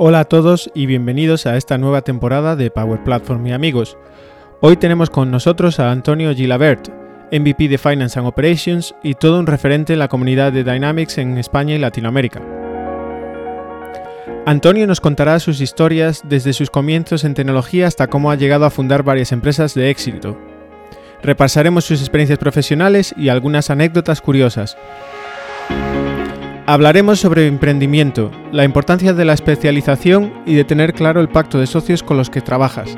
[0.00, 3.98] Hola a todos y bienvenidos a esta nueva temporada de Power Platform y amigos.
[4.60, 6.88] Hoy tenemos con nosotros a Antonio Gilabert,
[7.32, 11.36] MVP de Finance and Operations y todo un referente en la comunidad de Dynamics en
[11.36, 12.40] España y Latinoamérica.
[14.46, 18.70] Antonio nos contará sus historias desde sus comienzos en tecnología hasta cómo ha llegado a
[18.70, 20.38] fundar varias empresas de éxito.
[21.24, 24.76] Repasaremos sus experiencias profesionales y algunas anécdotas curiosas.
[26.68, 31.66] Hablaremos sobre emprendimiento, la importancia de la especialización y de tener claro el pacto de
[31.66, 32.94] socios con los que trabajas.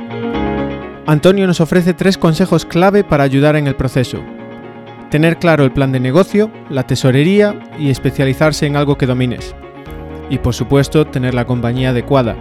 [1.07, 4.25] Antonio nos ofrece tres consejos clave para ayudar en el proceso.
[5.09, 9.55] Tener claro el plan de negocio, la tesorería y especializarse en algo que domines.
[10.31, 12.35] Y por supuesto, tener la compañía adecuada.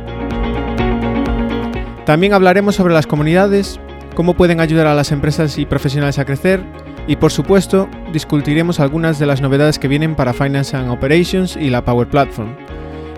[2.07, 3.79] También hablaremos sobre las comunidades,
[4.15, 6.65] cómo pueden ayudar a las empresas y profesionales a crecer
[7.07, 11.69] y por supuesto discutiremos algunas de las novedades que vienen para Finance and Operations y
[11.69, 12.55] la Power Platform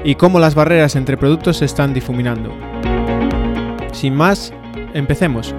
[0.04, 2.54] y cómo las barreras entre productos se están difuminando.
[3.92, 4.54] Sin más,
[4.94, 5.54] empecemos.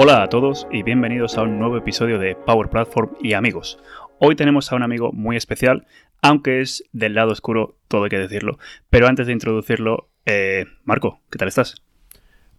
[0.00, 3.80] Hola a todos y bienvenidos a un nuevo episodio de Power Platform y amigos.
[4.20, 5.86] Hoy tenemos a un amigo muy especial,
[6.22, 8.58] aunque es del lado oscuro, todo hay que decirlo.
[8.90, 11.76] Pero antes de introducirlo, eh, Marco, ¿qué tal estás?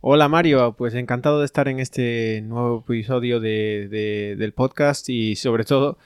[0.01, 5.97] Hola Mario, pues encantado de estar en este nuevo episodio del podcast y sobre todo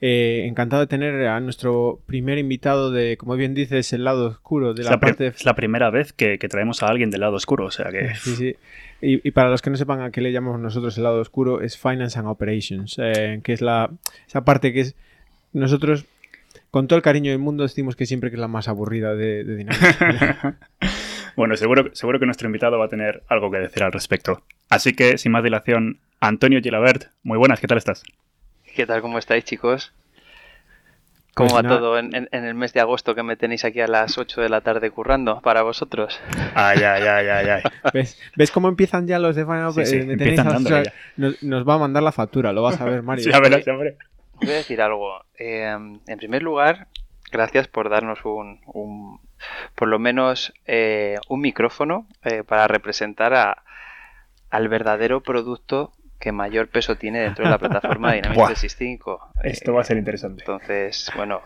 [0.00, 4.72] eh, encantado de tener a nuestro primer invitado de, como bien dices, el lado oscuro
[4.72, 5.28] de la, parte...
[5.28, 8.14] Es la primera vez que, traemos a alguien del lado oscuro, o sea que...
[8.20, 8.56] Sí, sí.
[9.00, 11.76] Y, para los que no sepan a qué le llamamos nosotros el lado oscuro, es
[11.78, 13.90] Finance and Operations, eh, que es la,
[14.26, 14.96] esa parte que es...
[15.52, 16.04] Nosotros,
[16.70, 19.44] con todo el cariño del mundo, decimos que siempre que es la más aburrida de,
[19.44, 19.66] de
[21.36, 24.42] bueno, seguro, seguro que nuestro invitado va a tener algo que decir al respecto.
[24.68, 28.02] Así que, sin más dilación, Antonio Gilabert, muy buenas, ¿qué tal estás?
[28.74, 29.00] ¿Qué tal?
[29.00, 29.92] ¿Cómo estáis, chicos?
[31.38, 34.18] ¿Cómo pues va todo en, el mes de agosto que me tenéis aquí a las
[34.18, 36.20] 8 de la tarde currando para vosotros?
[36.54, 37.62] Ay, ay, ay, ay, ay.
[38.36, 40.04] ¿Ves, cómo empiezan ya los de Final sí, sí,
[41.16, 43.22] nos, nos, va a mandar la factura, lo vas a ver, Mario.
[43.22, 43.96] sí, a ver, hombre.
[44.40, 45.24] Voy a decir algo.
[45.38, 46.88] Eh, en primer lugar,
[47.30, 49.20] gracias por darnos un, un
[49.74, 53.62] por lo menos eh, un micrófono eh, para representar a,
[54.50, 59.32] al verdadero producto que mayor peso tiene dentro de la plataforma Dynamics 365.
[59.44, 60.42] Esto va a ser interesante.
[60.42, 61.42] Entonces, bueno,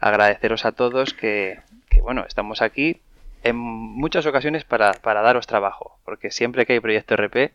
[0.00, 1.58] agradeceros a todos que,
[2.02, 3.00] bueno, estamos aquí
[3.42, 7.52] en muchas ocasiones para, daros trabajo, porque siempre que hay proyecto RP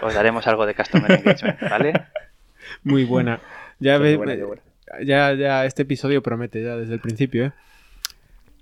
[0.00, 1.92] os daremos algo de Customer Engagement, ¿vale?
[2.82, 3.40] Muy buena.
[3.80, 3.98] Ya,
[5.02, 7.52] ya, ya este episodio promete ya desde el principio, ¿eh?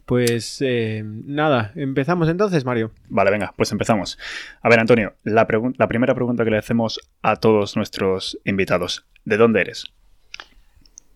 [0.07, 2.93] Pues eh, nada, empezamos entonces, Mario.
[3.09, 4.19] Vale, venga, pues empezamos.
[4.63, 9.05] A ver, Antonio, la, la primera pregunta que le hacemos a todos nuestros invitados.
[9.25, 9.85] ¿De dónde eres?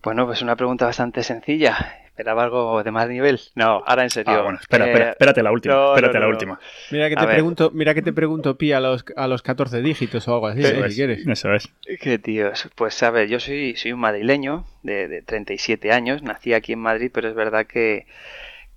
[0.03, 1.77] Bueno, pues una pregunta bastante sencilla.
[2.21, 3.39] Esperaba algo de más nivel.
[3.55, 4.31] No, ahora en serio.
[4.31, 5.95] Ah, bueno, espera, espera, eh, espérate la última.
[5.95, 6.59] espérate la última.
[6.91, 10.27] Mira que te pregunto, mira que te pregunto, Pi, a los, a los 14 dígitos
[10.27, 11.25] o algo así, eh, si quieres.
[11.25, 11.67] Eso es.
[11.99, 12.69] Qué tíos.
[12.75, 16.21] Pues a ver, yo soy, soy un madrileño de, de 37 años.
[16.21, 18.05] Nací aquí en Madrid, pero es verdad que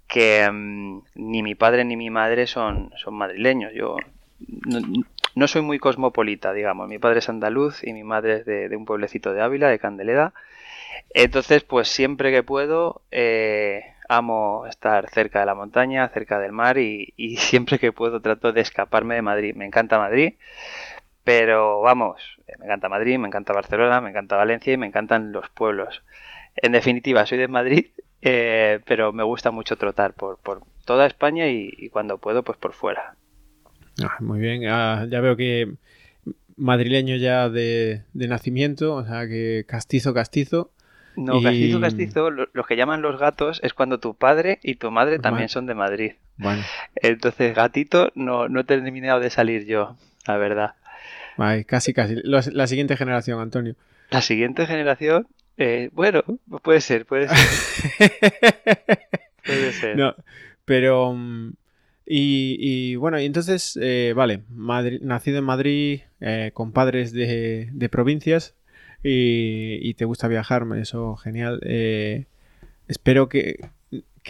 [0.06, 3.72] que mm, ni mi padre ni mi madre son, son madrileños.
[3.74, 3.96] Yo
[5.34, 6.88] no, soy muy cosmopolita, digamos.
[6.88, 10.32] Mi padre es andaluz y mi madre es de, un pueblecito de Ávila, de Candeleda.
[11.10, 16.78] Entonces, pues siempre que puedo, eh, amo estar cerca de la montaña, cerca del mar
[16.78, 19.54] y, siempre que puedo trato de escaparme de Madrid.
[19.54, 20.34] Me encanta Madrid,
[21.24, 22.22] pero vamos,
[22.58, 26.02] me encanta Madrid, me encanta Barcelona, me encanta Valencia y me encantan los pueblos.
[26.56, 27.86] En definitiva, soy de Madrid
[28.22, 32.72] eh, pero me gusta mucho trotar por, por toda España y, cuando puedo, pues por
[32.72, 33.16] fuera.
[34.02, 35.74] Ah, muy bien, ah, ya veo que
[36.56, 40.70] madrileño ya de, nacimiento, o sea que castizo, castizo.
[41.16, 45.18] No, castizo, castizo, lo, que llaman los gatos es cuando tu padre y tu madre
[45.18, 46.12] también son de Madrid.
[46.36, 46.62] Bueno.
[46.96, 49.96] Entonces, gatito, no, no he terminado de salir yo,
[50.26, 50.74] la verdad.
[51.66, 52.16] casi, casi.
[52.24, 53.76] La siguiente generación, Antonio.
[54.10, 56.22] La siguiente generación, eh, bueno,
[56.62, 58.12] puede ser, puede ser.
[59.44, 59.96] puede ser.
[59.96, 60.14] No,
[60.64, 61.12] pero...
[61.14, 61.52] Mm,
[62.06, 68.54] y, bueno, y entonces, eh, vale, nacido en Madrid, eh, con padres de, provincias
[69.04, 71.60] y, te gusta viajar, eso genial.
[72.88, 73.68] espero que,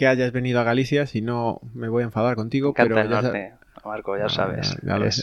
[0.05, 2.73] hayas venido a Galicia, si no me voy a enfadar contigo.
[2.73, 3.53] pero el norte,
[3.85, 4.77] Marco, ya ah, sabes.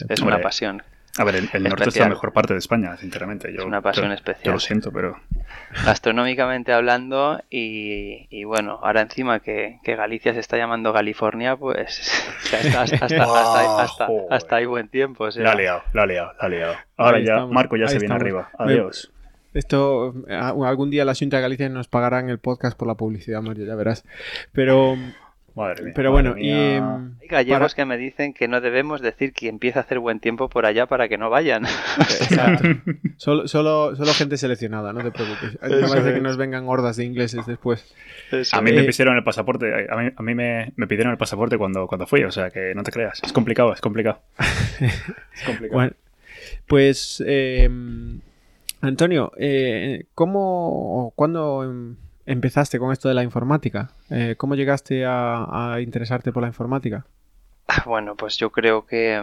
[0.09, 0.81] es, una pasión.
[1.15, 3.53] A ver, el, norte es la mejor parte de España, sinceramente.
[3.53, 4.45] Yo, es una pasión especial.
[4.45, 5.19] Yo lo siento, pero...
[5.85, 12.25] Gastronómicamente hablando, y, bueno, ahora encima que, Galicia se está llamando California, pues
[14.29, 15.25] hasta, hay buen tiempo.
[15.25, 16.75] O La ha liado, la ha liado, la ha liado.
[16.97, 18.49] Ahora ya, Marco ya se viene arriba.
[18.57, 19.12] Adiós.
[19.53, 23.41] Esto, algún día la Junta de Galicia nos pagará en el podcast por la publicidad,
[23.41, 24.03] Mario, ya verás.
[24.51, 24.97] Pero
[25.55, 29.49] Madre mía, Pero bueno, y, Hay gallegos que me dicen que no debemos decir que
[29.49, 31.65] empieza a hacer buen tiempo por allá para que no vayan.
[31.65, 32.69] Exacto.
[33.17, 35.59] solo, solo, solo, gente seleccionada, no te preocupes.
[35.61, 37.93] No parece que nos vengan hordas de ingleses después.
[38.51, 41.19] A mí me eh, pidieron el pasaporte, a mí, a mí me, me, pidieron el
[41.19, 43.21] pasaporte cuando, cuando fui, o sea que no te creas.
[43.23, 44.21] Es complicado, es complicado.
[44.79, 45.73] es complicado.
[45.73, 45.93] Bueno,
[46.65, 47.69] pues, eh,
[48.83, 51.95] Antonio, eh, ¿cómo o cuándo em,
[52.25, 53.91] empezaste con esto de la informática?
[54.09, 57.05] Eh, ¿Cómo llegaste a, interesarte por la informática?
[57.69, 59.13] Ah, bueno, pues yo creo que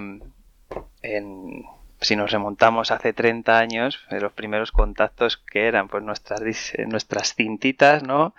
[1.02, 1.62] em,
[2.00, 6.86] si nos remontamos hace 30 años, eh, los primeros contactos que eran pues nuestras, eh,
[6.86, 8.34] nuestras cintitas, ¿no?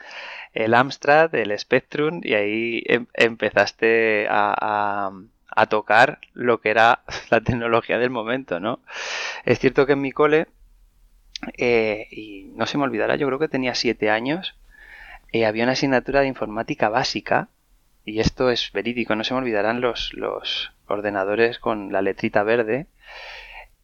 [0.54, 5.12] El Amstrad, el Spectrum, y ahí em, empezaste a,
[5.56, 8.80] a tocar lo que era la tecnología del momento, ¿no?
[9.46, 10.48] Es cierto que en mi cole
[11.58, 14.56] eh, y no se me olvidará, yo creo que tenía siete años,
[15.32, 17.50] eh, había una asignatura de informática básica,
[18.06, 22.88] y esto es verídico, no se me olvidarán los, los ordenadores con la letrita verde,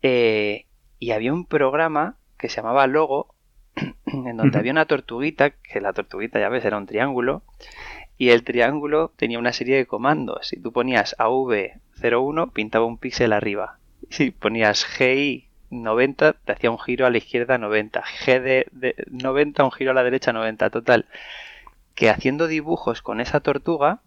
[0.01, 0.65] eh,
[0.99, 3.33] y había un programa que se llamaba Logo,
[4.05, 7.43] en donde había una tortuguita, que la tortuguita ya ves era un triángulo,
[8.17, 10.47] y el triángulo tenía una serie de comandos.
[10.47, 13.79] Si tú ponías AV01, pintaba un píxel arriba.
[14.09, 19.63] Si ponías GI 90 te hacía un giro a la izquierda 90, G de, 90
[19.63, 21.05] un giro a la derecha 90, total.
[21.95, 23.99] Que haciendo dibujos con esa tortuga,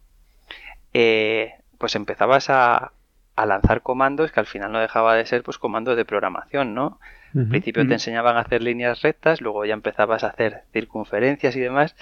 [0.95, 2.93] eh, pues empezabas a,
[3.37, 6.99] a, lanzar comandos que al final no dejaba de ser pues comandos de programación, ¿no?
[7.35, 11.61] al principio te enseñaban a hacer líneas rectas, luego ya empezabas a hacer circunferencias y
[11.61, 11.95] demás.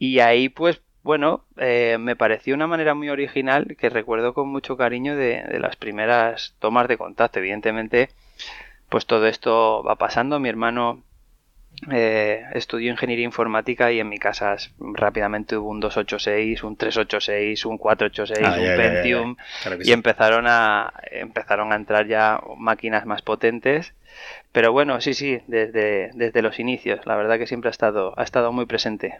[0.00, 4.76] Y ahí pues bueno, eh, me pareció una manera muy original que recuerdo con mucho
[4.76, 7.40] cariño de, de, las primeras tomas de contacto.
[7.40, 8.08] Evidentemente,
[8.88, 10.38] pues todo esto va pasando.
[10.38, 11.02] Mi hermano
[11.90, 17.78] eh, estudió ingeniería informática y en mi casa rápidamente hubo un 286, un 386, un
[17.78, 19.36] 486, un Pentium
[19.82, 23.94] y empezaron a empezaron a entrar ya máquinas más potentes.
[24.52, 28.22] Pero bueno, sí, sí, desde, desde los inicios, la verdad que siempre ha estado, ha
[28.22, 29.18] estado muy presente.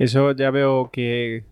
[0.00, 1.44] Eso ya veo que,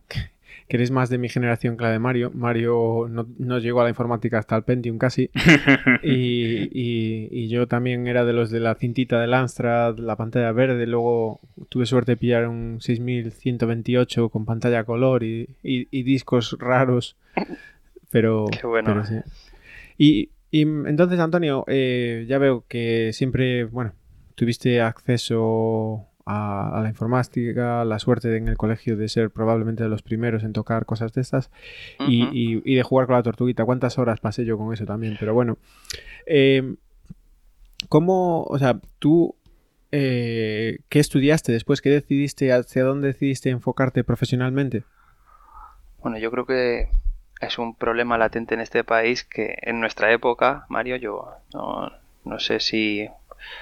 [0.69, 2.31] que eres más de mi generación que la de Mario.
[2.35, 5.31] Mario no, llegó a la informática hasta el Pentium casi.
[6.03, 10.87] y, yo también era de los de la cintita de Amstrad, la pantalla verde.
[10.87, 15.49] Luego tuve suerte de pillar un 6128 con pantalla color y,
[16.03, 17.17] discos raros.
[18.11, 19.03] Pero, Qué bueno.
[19.99, 23.93] Y, entonces, Antonio, eh, ya veo que siempre, bueno,
[24.35, 30.03] tuviste acceso a, la informática, la suerte en el colegio de ser probablemente de los
[30.03, 31.51] primeros en tocar cosas de estas
[32.01, 33.65] y, de jugar con la tortuguita.
[33.65, 35.17] ¿Cuántas horas pasé yo con eso también?
[35.19, 35.59] Pero bueno,
[36.27, 36.77] eh,
[37.89, 39.37] ¿cómo, o sea, tú,
[39.93, 41.83] eh, qué estudiaste después?
[41.83, 44.85] ¿Qué decidiste, hacia dónde decidiste enfocarte profesionalmente?
[46.03, 46.89] Bueno, yo creo que
[47.41, 51.91] es un problema latente en este país que en nuestra época, Mario, yo no,
[52.25, 53.09] no sé si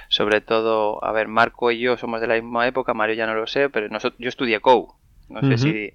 [0.07, 3.35] sobre todo, a ver, Marco y yo somos de la misma época, Mario ya no
[3.35, 4.93] lo sé, pero nosotros, yo estudié COU.
[5.29, 5.93] No sé si,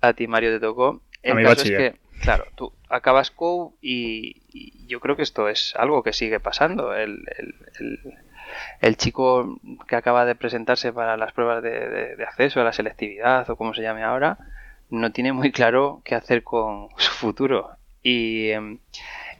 [0.00, 1.00] a, ti Mario te tocó.
[1.22, 6.02] El caso es que, claro, tú acabas COU y, yo creo que esto es algo
[6.02, 6.94] que sigue pasando.
[6.94, 7.22] El,
[8.80, 13.56] el, chico que acaba de presentarse para las pruebas de, acceso a la selectividad o
[13.56, 14.38] como se llame ahora,
[14.90, 17.70] no tiene muy claro qué hacer con su futuro.
[18.02, 18.78] Y em,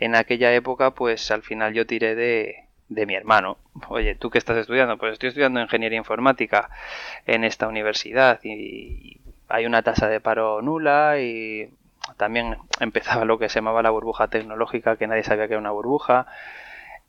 [0.01, 3.59] en aquella época, pues al final yo tiré de, de mi hermano.
[3.89, 4.99] Oye, ¿tú qué estás estudiando?
[4.99, 6.71] Pues estoy estudiando ingeniería informática
[7.27, 11.71] en esta universidad y hay una tasa de paro nula y
[12.17, 15.71] también empezaba lo que se llamaba la burbuja tecnológica, que nadie sabía que era una
[15.71, 16.27] burbuja.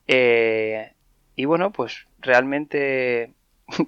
[0.07, 0.93] Eh,
[1.35, 3.33] y bueno, pues realmente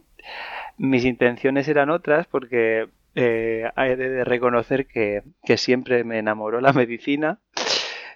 [0.78, 6.74] mis intenciones eran otras porque eh, hay de reconocer que, que siempre me enamoró la
[6.74, 7.40] medicina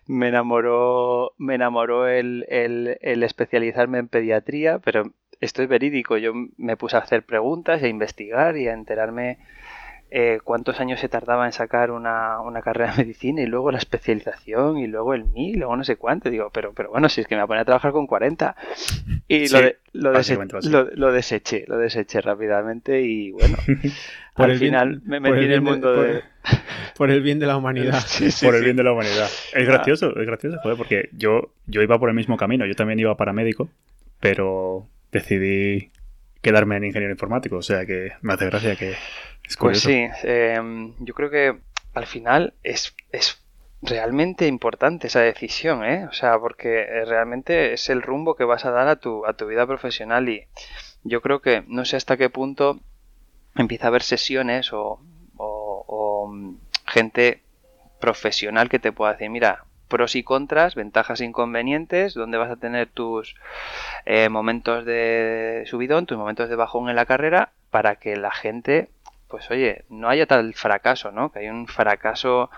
[0.07, 6.17] me enamoró, me enamoró el, el, especializarme en pediatría, pero esto es verídico.
[6.17, 9.39] Yo me puse a hacer preguntas, a investigar y a enterarme
[10.17, 14.77] eh, cuántos años se tardaba en sacar una, carrera de medicina y luego la especialización
[14.77, 16.29] y luego el MI y luego no sé cuánto.
[16.29, 18.55] Digo, pero, pero bueno, si es que me voy a poner a trabajar con 40.
[19.27, 19.60] Y lo,
[19.91, 23.57] lo, lo, deseché, lo deseché rápidamente y bueno,
[24.36, 26.24] al final me metí en el mundo de...
[26.98, 28.01] Por el bien de la humanidad.
[28.41, 29.27] por el bien de la humanidad.
[29.53, 33.00] Es gracioso, es gracioso, joder, porque yo, yo iba por el mismo camino, yo también
[33.00, 33.67] iba para médico,
[34.22, 35.91] pero decidí
[36.41, 38.93] quedarme en ingeniero informático, o sea que me hace gracia que...
[39.59, 41.59] pues sí, em, yo creo que
[41.93, 43.41] al final es, es
[43.81, 46.05] realmente importante esa decisión, ¿eh?
[46.05, 49.33] O sea, porque eh, realmente es el rumbo que vas a dar a tu, a
[49.33, 50.47] tu vida profesional y
[51.03, 52.79] yo creo que no sé hasta qué punto
[53.55, 54.99] empieza a haber sesiones o,
[55.37, 57.41] o, mm, gente
[57.99, 62.57] profesional que te pueda decir, mira, pros y contras, ventajas e inconvenientes, donde vas a
[62.57, 63.35] tener tus
[64.05, 68.89] eh, momentos de subidón, tus momentos de bajón en la carrera, para que la gente,
[69.35, 71.29] pues oye, no haya tal fracaso, ¿no?
[71.29, 72.49] Que hay un fracaso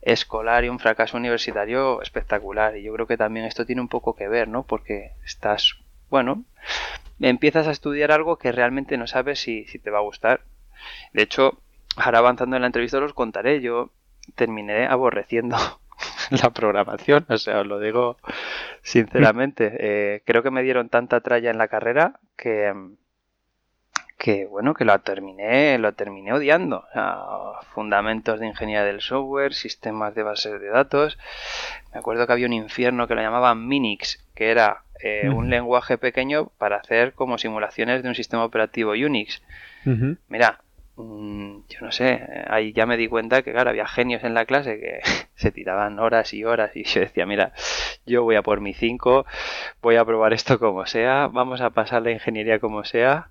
[0.00, 2.78] escolar y un fracaso universitario espectacular.
[2.78, 4.62] Y yo creo que también esto tiene un poco que ver, ¿no?
[4.62, 5.74] Porque estás,
[6.08, 6.44] bueno,
[7.20, 10.40] empiezas a estudiar algo que realmente no sabes si, si te va a gustar.
[11.12, 11.58] De hecho,
[11.94, 13.90] ahora avanzando en la entrevista os contaré, yo
[14.34, 15.58] terminé aborreciendo
[16.42, 18.16] la programación, o sea, os lo digo
[18.80, 19.76] sinceramente.
[19.78, 22.72] Eh, creo que me dieron tanta tralla en la carrera que,
[24.24, 26.86] que bueno, que lo terminé, lo terminé odiando.
[27.74, 31.18] fundamentos de ingeniería del software, sistemas de bases de datos.
[31.92, 35.98] Me acuerdo que había un infierno que lo llamaban Minix, que era eh, un lenguaje
[35.98, 39.42] pequeño para hacer como simulaciones de un sistema operativo Unix.
[40.28, 40.58] Mira,
[40.96, 44.44] Mm, yo no sé, ahí ya me di cuenta que, claro, había genios en la
[44.44, 45.00] clase que
[45.34, 47.52] se tiraban horas y horas y yo decía, mira,
[48.06, 49.26] yo voy a por mi 5,
[49.82, 53.30] voy a probar esto como sea, vamos a pasar la ingeniería como sea,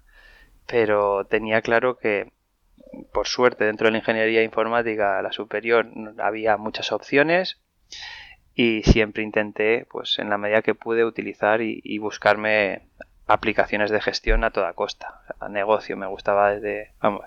[0.68, 2.32] pero tenía claro que,
[3.12, 5.88] por suerte, dentro de la ingeniería informática, la superior,
[6.20, 7.60] había muchas opciones
[8.56, 12.84] y siempre intenté, pues en la medida que pude, utilizar y buscarme
[13.28, 15.22] aplicaciones de gestión a toda costa.
[15.40, 17.26] a negocio me gustaba desde, vamos,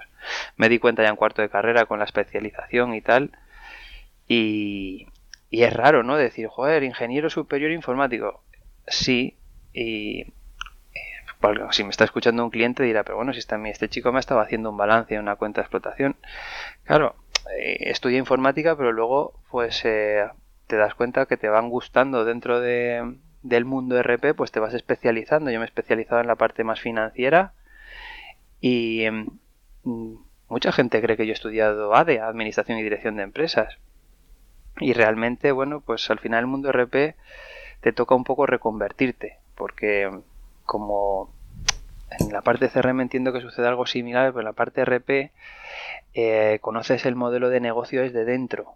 [0.57, 3.33] me di cuenta ya en cuarto de carrera con la especialización y tal.
[4.28, 5.07] Y,
[5.50, 6.16] y es raro, ¿no?
[6.16, 8.43] Decir, joder, ingeniero superior informático.
[8.87, 9.37] Sí,
[9.73, 10.33] y
[11.71, 14.71] si me está escuchando un cliente dirá, pero bueno, si este chico me estaba haciendo
[14.71, 16.16] un balance en una cuenta de explotación.
[16.85, 17.16] Claro,
[17.59, 20.26] eh, estudié informática, pero luego pues eh,
[20.66, 24.75] te das cuenta que te van gustando dentro de, del mundo RP, pues te vas
[24.75, 25.50] especializando.
[25.50, 27.55] Yo me he especializado en la parte más financiera
[28.61, 29.28] y em,
[30.49, 33.78] mucha gente cree que yo he estudiado ADE, Administración y Dirección de Empresas.
[34.78, 37.14] Y realmente, bueno, pues al final el mundo RP
[37.81, 40.11] te toca un poco reconvertirte, porque
[40.66, 41.30] como
[42.11, 45.32] en la parte CRM entiendo que sucede algo similar, pero en la parte RP
[46.14, 48.75] eh, conoces el modelo de negocio desde dentro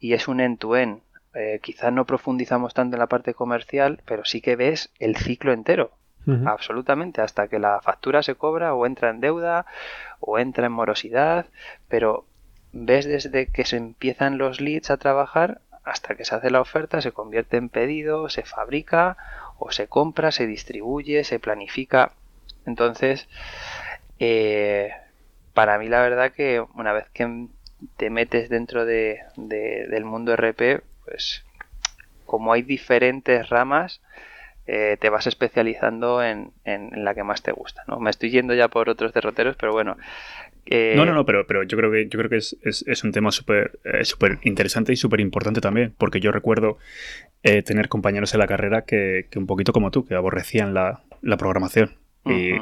[0.00, 1.00] y es un end-to-end.
[1.34, 5.52] Eh, quizás no profundizamos tanto en la parte comercial, pero sí que ves el ciclo
[5.52, 5.92] entero.
[6.46, 9.66] Absolutamente, hasta que la factura se cobra o entra en deuda
[10.20, 11.44] o entra en morosidad,
[11.88, 12.24] pero
[12.72, 17.02] ves desde que se empiezan los leads a trabajar hasta que se hace la oferta,
[17.02, 19.18] se convierte en pedido, se fabrica
[19.58, 22.12] o se compra, se distribuye, se planifica.
[22.66, 23.28] Entonces,
[24.18, 24.90] eh,
[25.52, 27.48] para mí la verdad que una vez que
[27.96, 31.44] te metes dentro de, del mundo RP, pues
[32.24, 34.00] como hay diferentes ramas,
[34.66, 38.00] eh, te vas especializando en, la que más te gusta, ¿no?
[38.00, 39.96] Me estoy yendo ya por otros derroteros, pero bueno.
[40.66, 43.30] Eh, no, no, no, pero, pero yo creo que yo creo que es, un tema
[43.30, 46.78] súper eh, súper interesante y súper importante también, porque yo recuerdo
[47.42, 51.02] tener compañeros en la carrera que, un poquito como tú, que aborrecían la,
[51.38, 51.94] programación.
[52.24, 52.52] y,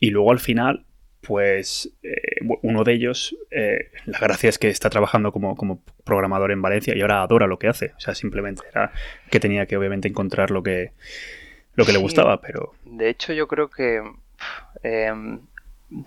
[0.00, 0.86] y luego al final
[1.26, 2.14] pues eh,
[2.62, 7.00] uno de ellos, eh, la gracia es que está trabajando como, programador en Valencia y
[7.00, 7.92] ahora adora lo que hace.
[7.96, 8.92] O sea, simplemente era
[9.28, 10.92] que tenía que obviamente encontrar lo que,
[11.74, 12.74] lo que le gustaba, pero...
[12.84, 14.02] De hecho, yo creo que
[14.84, 15.40] em,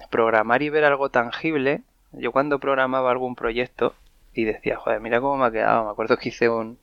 [0.09, 1.81] programar y ver algo tangible,
[2.11, 3.95] yo cuando programaba algún proyecto
[4.33, 6.77] y decía, joder, mira cómo me ha quedado, me acuerdo que hice un,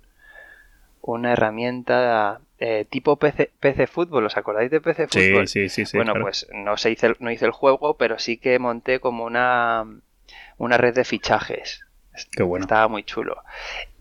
[1.02, 5.48] una herramienta eh, tipo PC, PC Fútbol, ¿os acordáis de PC Fútbol?
[5.48, 5.96] Sí, sí, sí.
[5.96, 9.84] bueno, pues no, se hice, no hice el juego, pero sí que monté como una,
[10.58, 11.82] una red de fichajes.
[12.32, 12.64] Qué bueno.
[12.64, 13.42] Estaba muy chulo.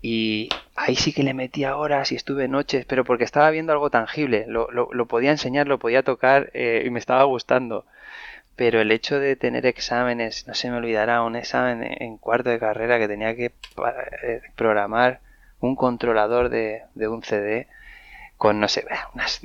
[0.00, 3.90] Y ahí sí que le metí horas y estuve noches, pero porque estaba viendo algo
[3.90, 4.46] tangible.
[4.48, 7.84] Lo, lo, podía enseñar, lo podía tocar eh, y me estaba gustando.
[8.56, 12.58] Pero el hecho de tener exámenes, no se me olvidará, un examen en cuarto de
[12.58, 13.52] carrera que tenía que
[14.22, 15.20] eh, programar
[15.60, 17.66] un controlador de, de un CD
[18.36, 19.40] con, no sé, unas,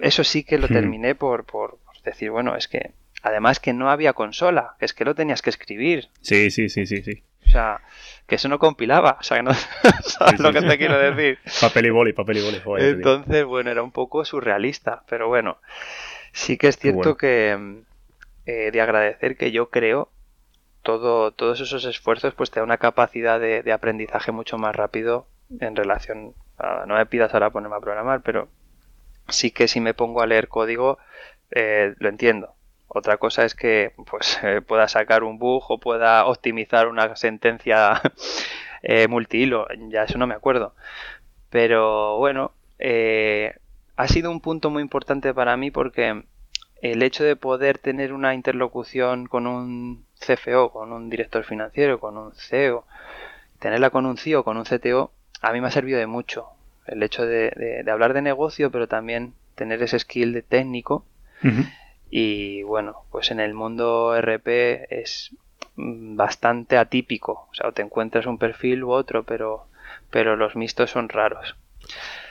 [0.00, 0.72] eso sí que lo hmm.
[0.72, 2.92] terminé por, por, decir, bueno, es que
[3.26, 6.10] Además que no había consola, es que lo tenías que escribir.
[6.20, 7.24] Sí, sí, sí, sí, sí.
[7.44, 7.80] O sea,
[8.28, 9.50] que eso no compilaba, o sea, que no
[10.04, 11.40] sabes lo que te quiero decir.
[11.60, 12.60] Papel y boli, papel y boli.
[12.60, 15.58] Joder, Entonces, bueno, era un poco surrealista, pero bueno,
[16.30, 17.82] sí que es cierto que
[18.46, 20.10] eh, de agradecer que yo creo
[20.82, 25.26] todo, todos esos esfuerzos pues te da una capacidad de, aprendizaje mucho más rápido
[25.60, 28.48] en relación a, no me pidas ahora ponerme a programar, pero
[29.28, 30.98] sí que si me pongo a leer código
[31.50, 32.54] eh, lo entiendo.
[32.88, 38.00] Otra cosa es que pues eh, pueda sacar un bug o pueda optimizar una sentencia
[38.82, 40.74] eh, multihilo, ya eso no me acuerdo.
[41.50, 42.52] Pero bueno,
[43.96, 46.24] ha sido un punto muy importante para mí porque
[46.82, 52.16] el hecho de poder tener una interlocución con un CFO, con un director financiero, con
[52.16, 52.84] un CEO,
[53.58, 56.48] tenerla con un CIO, con un CTO, a mí me ha servido de mucho.
[56.86, 61.04] El hecho de, hablar de negocio, pero también tener ese skill de técnico.
[62.10, 65.34] Y bueno, pues en el mundo RP es
[65.76, 67.48] bastante atípico.
[67.50, 69.66] O sea, te encuentras un perfil u otro, pero,
[70.10, 71.56] pero los mixtos son raros.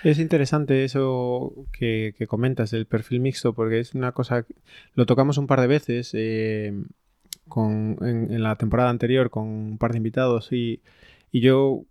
[0.03, 4.45] Es interesante eso que, comentas del perfil mixto, porque es una cosa,
[4.93, 6.73] lo tocamos un par de veces eh,
[7.47, 10.81] con, en, la temporada anterior con un par de invitados y,
[11.31, 11.83] yo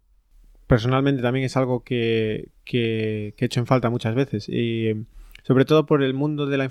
[0.67, 4.49] personalmente también es algo que, que, he hecho en falta muchas veces.
[4.49, 5.05] Y
[5.43, 6.71] sobre todo por el mundo de la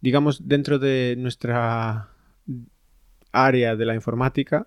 [0.00, 2.08] digamos, dentro de nuestra
[3.32, 4.66] área de la informática,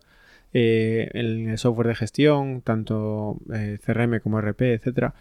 [0.54, 5.16] eh, en el software de gestión, tanto eh, CRM como RP, etcétera,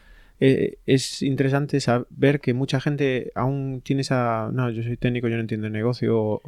[0.45, 4.51] eh, es interesante saber que mucha gente aún tiene esa.
[4.53, 6.41] No, yo soy técnico, yo no entiendo el negocio.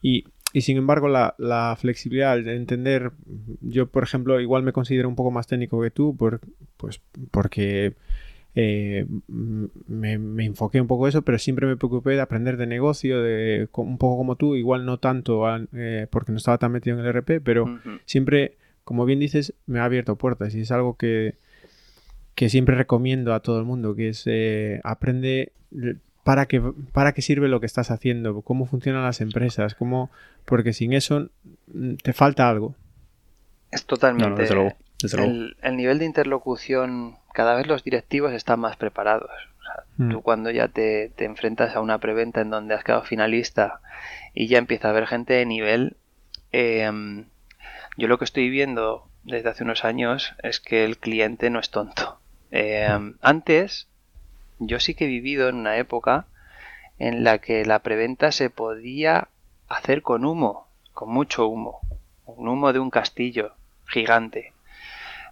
[0.00, 0.24] y,
[0.54, 3.12] sin embargo, la, flexibilidad de entender.
[3.60, 6.40] Yo, por ejemplo, igual me considero un poco más técnico que tú, por,
[6.78, 7.92] pues porque.
[8.58, 10.14] Eh, me,
[10.46, 14.16] enfoqué un poco eso, pero siempre me preocupé de aprender de negocio, de un poco
[14.16, 17.78] como tú, igual no tanto eh, porque no estaba tan metido en el RP, pero
[18.06, 21.34] siempre, como bien dices, me ha abierto puertas y es algo que,
[22.36, 25.52] que siempre recomiendo a todo el mundo, que es eh, aprende
[26.22, 26.62] para qué,
[26.92, 30.10] para qué sirve lo que estás haciendo, cómo funcionan las empresas, cómo,
[30.44, 31.30] porque sin eso
[31.68, 32.74] mm, te falta algo.
[33.72, 34.46] Es totalmente.
[35.12, 39.30] El, nivel de interlocución, cada vez los directivos están más preparados.
[39.96, 40.10] Mm.
[40.10, 43.80] Tú cuando ya te, enfrentas a una preventa en donde has quedado finalista
[44.34, 45.96] y ya empieza a haber gente de nivel,
[46.52, 47.24] em,
[47.96, 51.70] yo lo que estoy viendo desde hace unos años es que el cliente no es
[51.70, 52.20] tonto.
[52.50, 53.88] Eh, antes,
[54.58, 56.26] yo sí que he vivido en una época
[56.98, 59.28] en la que la preventa se podía
[59.68, 61.80] hacer con humo, con mucho humo,
[62.24, 63.52] un humo de un castillo
[63.86, 64.52] gigante,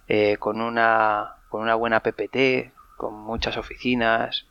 [0.07, 4.45] eh, con, una, con una buena PPT, con muchas oficinas,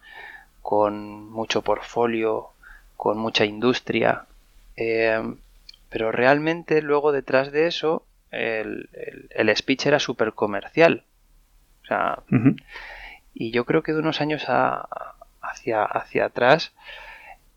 [0.63, 2.51] con mucho portfolio,
[2.97, 4.27] con mucha industria.
[4.77, 5.23] Eh,
[5.89, 8.89] pero realmente luego detrás de eso el,
[9.31, 11.05] el speech era súper comercial.
[11.85, 12.19] O sea,
[13.35, 16.73] y yo creo que de unos años hacia, hacia atrás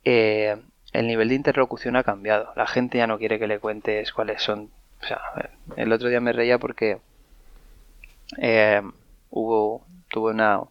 [0.04, 0.58] eh,
[0.94, 2.52] el nivel de interlocución ha cambiado.
[2.56, 4.70] La gente ya no quiere que le cuentes cuáles son.
[5.02, 5.22] O sea,
[5.76, 6.98] el otro día me reía porque
[8.42, 8.82] eh,
[9.30, 10.62] hubo tuve una,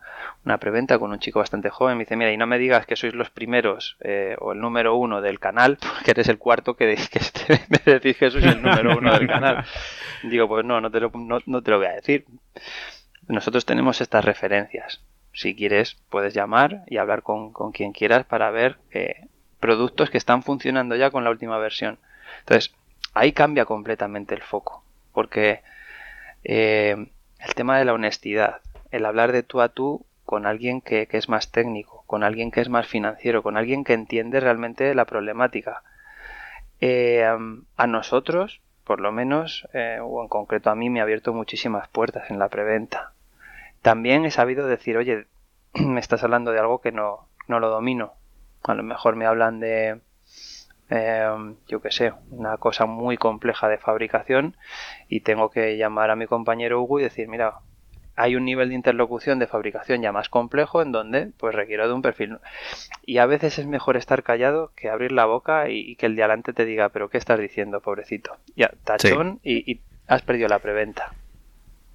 [0.46, 1.96] una, preventa con un chico bastante joven.
[1.96, 4.96] Me dice, mira, y no me digas que sois los primeros eh, o el número
[4.96, 7.20] uno del canal, porque eres el cuarto que, que
[7.68, 9.64] me decís que sois el número uno del canal.
[10.24, 12.24] Digo, pues no, no te lo, no te lo voy a decir
[13.28, 15.00] nosotros tenemos estas referencias.
[15.32, 19.26] Si quieres, puedes llamar y hablar con, quien quieras para ver eh,
[19.60, 21.98] productos que están funcionando ya con la última versión.
[22.40, 22.74] Entonces,
[23.12, 24.82] ahí cambia completamente el foco.
[25.12, 25.62] Porque
[26.44, 28.60] eh, el tema de la honestidad,
[28.90, 32.60] el hablar de tú a tú con alguien que, es más técnico, con alguien que
[32.60, 35.82] es más financiero, con alguien que entiende realmente la problemática.
[36.80, 37.26] Eh,
[37.76, 39.68] a nosotros, por lo menos,
[40.02, 43.12] o en concreto a mí, me ha abierto muchísimas puertas en la preventa.
[43.86, 45.26] También he sabido decir, oye,
[45.74, 48.14] me estás hablando de algo que no, no lo domino.
[48.64, 50.00] A lo mejor me hablan de,
[50.90, 54.56] eh, yo qué sé, una cosa muy compleja de fabricación
[55.08, 57.60] y tengo que llamar a mi compañero Hugo y decir, mira,
[58.16, 61.94] hay un nivel de interlocución de fabricación ya más complejo en donde pues requiero de
[61.94, 62.38] un perfil.
[63.04, 66.24] Y a veces es mejor estar callado que abrir la boca y, que el de
[66.24, 68.36] adelante te diga, pero ¿qué estás diciendo, pobrecito?
[68.56, 71.12] Ya, tachón y, y, has perdido la preventa.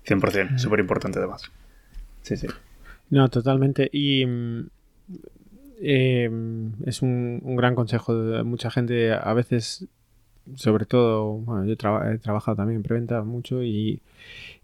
[0.05, 1.51] 100%, súper importante además.
[2.21, 2.47] Sí, sí.
[3.09, 3.89] No, totalmente.
[3.91, 4.69] Y mm,
[5.81, 8.13] em, es un, gran consejo.
[8.43, 9.87] Mucha gente a veces,
[10.55, 14.01] sobre todo, bueno, yo he trabajado también en preventa mucho y,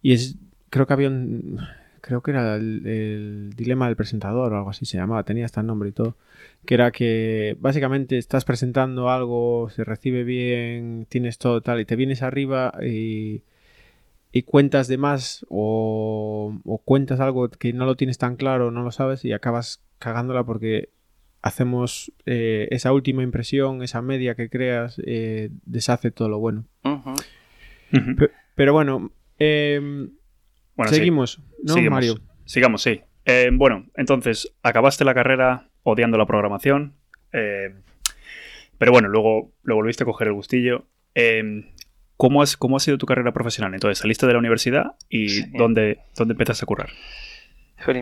[0.02, 0.38] y es,
[0.70, 1.60] creo que había un,
[2.08, 5.68] creo que era el, dilema del presentador o algo así se llamaba, tenía hasta el
[5.68, 6.16] nombre y todo,
[6.66, 11.96] que era que básicamente estás presentando algo, se recibe bien, tienes todo tal, y te
[11.96, 13.42] vienes arriba y,
[14.46, 19.26] cuentas de más o, cuentas algo que no lo tienes tan claro, no lo sabes
[19.26, 20.90] y acabas cagándola porque
[21.42, 26.66] hacemos eh, esa última impresión, esa media que creas, eh, deshace todo lo bueno.
[28.56, 30.12] Pero, bueno, em,
[30.76, 32.16] bueno, seguimos, ¿no, Mario?
[32.46, 33.02] Sigamos, sí.
[33.26, 36.94] Eh, bueno, entonces, acabaste la carrera odiando la programación,
[37.32, 40.86] pero bueno, luego lo volviste a coger el gustillo.
[42.18, 43.74] ¿Cómo, has, ¿Cómo ha sido tu carrera profesional?
[43.74, 46.90] Entonces, saliste de la universidad y ¿dónde, ¿dónde empezaste a currar?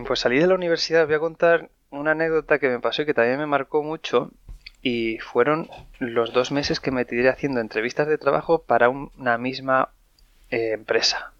[0.07, 3.13] pues salí de la universidad, voy a contar una anécdota que me pasó y que
[3.13, 4.31] también me marcó mucho.
[4.81, 5.67] Y fueron
[5.99, 9.89] los dos meses que me tiré haciendo entrevistas de trabajo para una misma
[10.51, 11.31] eh, empresa.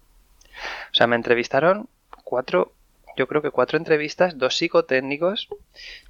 [0.90, 1.88] O sea, me entrevistaron
[2.24, 2.72] cuatro,
[3.16, 5.48] yo creo que cuatro entrevistas, dos psicotécnicos.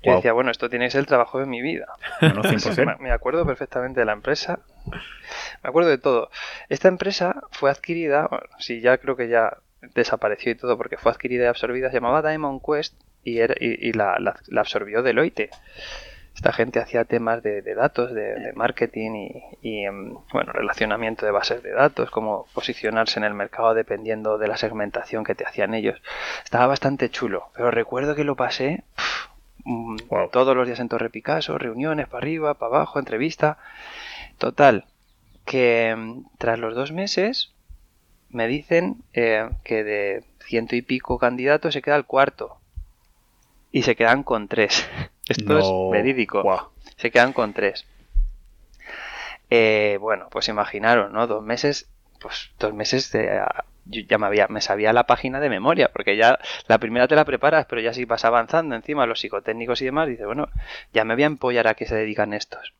[0.03, 1.87] Yo decía, bueno, esto tiene que ser el trabajo de mi vida.
[3.01, 4.61] me acuerdo perfectamente de la empresa.
[5.63, 6.31] Me acuerdo de todo.
[6.69, 9.59] Esta empresa fue adquirida, sí, ya creo que ya
[9.95, 14.17] desapareció y todo porque fue adquirida y absorbida, se llamaba Diamond Quest y, la,
[14.57, 15.51] absorbió Deloitte.
[16.37, 19.31] Esta gente hacía temas de, datos, de, marketing
[19.63, 24.47] y, em, bueno, relacionamiento de bases de datos, cómo posicionarse en el mercado dependiendo de
[24.47, 26.03] la segmentación que te hacían ellos.
[26.45, 28.85] Estaba bastante chulo, pero recuerdo que lo pasé
[29.65, 29.97] mm,
[30.31, 33.57] todos los días en Torre Picasso, reuniones para arriba, para abajo, entrevista.
[34.37, 34.85] Total,
[35.47, 37.55] que em, tras los dos meses
[38.29, 42.59] me dicen eh, que de ciento y pico candidatos se queda el cuarto
[43.77, 44.89] y se quedan con tres.
[45.29, 46.73] Esto es verídico.
[46.97, 47.85] Se quedan con tres.
[49.51, 51.27] Eh, bueno, pues imaginaron, ¿no?
[51.27, 51.87] Dos meses,
[52.19, 53.45] pues dos meses de...
[53.85, 57.17] Yo ya me, había, me sabía la página de memoria, porque ya la primera te
[57.17, 60.49] la preparas, pero ya si vas avanzando encima los psicotécnicos y demás, dices, bueno,
[60.95, 62.73] ya me voy a empollar a qué se dedican estos.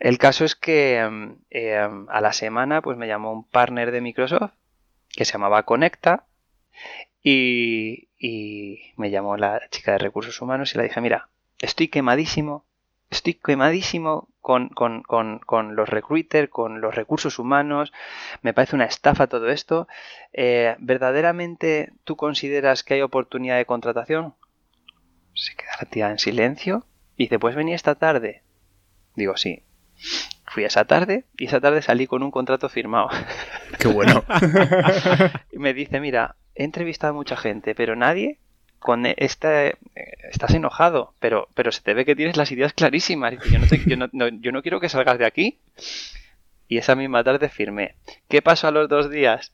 [0.00, 4.02] El caso es que em, em, a la semana pues me llamó un partner de
[4.02, 4.52] Microsoft
[5.08, 6.26] que se llamaba Conecta
[7.24, 11.28] y, me llamó la chica de recursos humanos y le dije, mira,
[11.60, 12.64] estoy quemadísimo,
[13.10, 14.70] estoy quemadísimo con,
[15.74, 17.92] los recruiters, con los recursos humanos,
[18.42, 19.88] me parece una estafa todo esto.
[20.34, 24.34] Eh, ¿Verdaderamente tú consideras que hay oportunidad de contratación?
[25.34, 26.84] Se queda tía en silencio
[27.16, 28.42] y dice, pues venía esta tarde.
[29.16, 29.62] Digo, sí.
[30.46, 33.08] Fui esa tarde y esa tarde salí con un contrato firmado.
[33.78, 34.24] Qué bueno.
[35.52, 38.38] y me dice, mira, he entrevistado a mucha gente, pero nadie
[38.84, 39.78] con este
[40.30, 43.32] estás enojado, pero, pero se te ve que tienes las ideas clarísimas.
[43.86, 45.58] yo, no yo, no, quiero que salgas de aquí.
[46.68, 47.94] Y esa misma tarde firmé.
[48.28, 49.52] ¿Qué pasó a los dos días?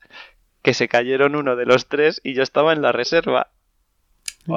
[0.63, 3.51] Que se cayeron uno de los tres y yo estaba en la reserva.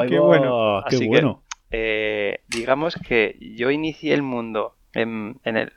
[0.09, 1.43] qué bueno, qué bueno.
[1.69, 5.69] Eh, digamos que yo inicié el mundo en, en,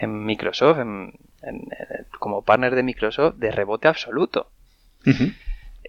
[0.00, 0.78] en, Microsoft,
[2.20, 4.48] como partner de Microsoft, de rebote absoluto.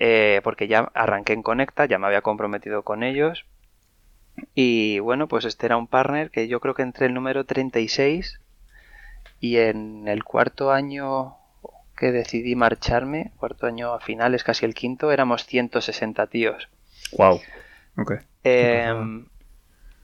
[0.04, 3.46] Eh, porque ya arranqué en Conecta, ya me había comprometido con ellos.
[4.56, 8.42] Y bueno, pues este era un partner que yo creo que entre el número 36
[9.40, 11.36] y en el cuarto año
[11.96, 16.68] que decidí marcharme, cuarto año a finales, casi el quinto, éramos 160 tíos.
[17.16, 17.40] Wow.
[17.98, 18.14] Ok.
[18.44, 19.28] Em,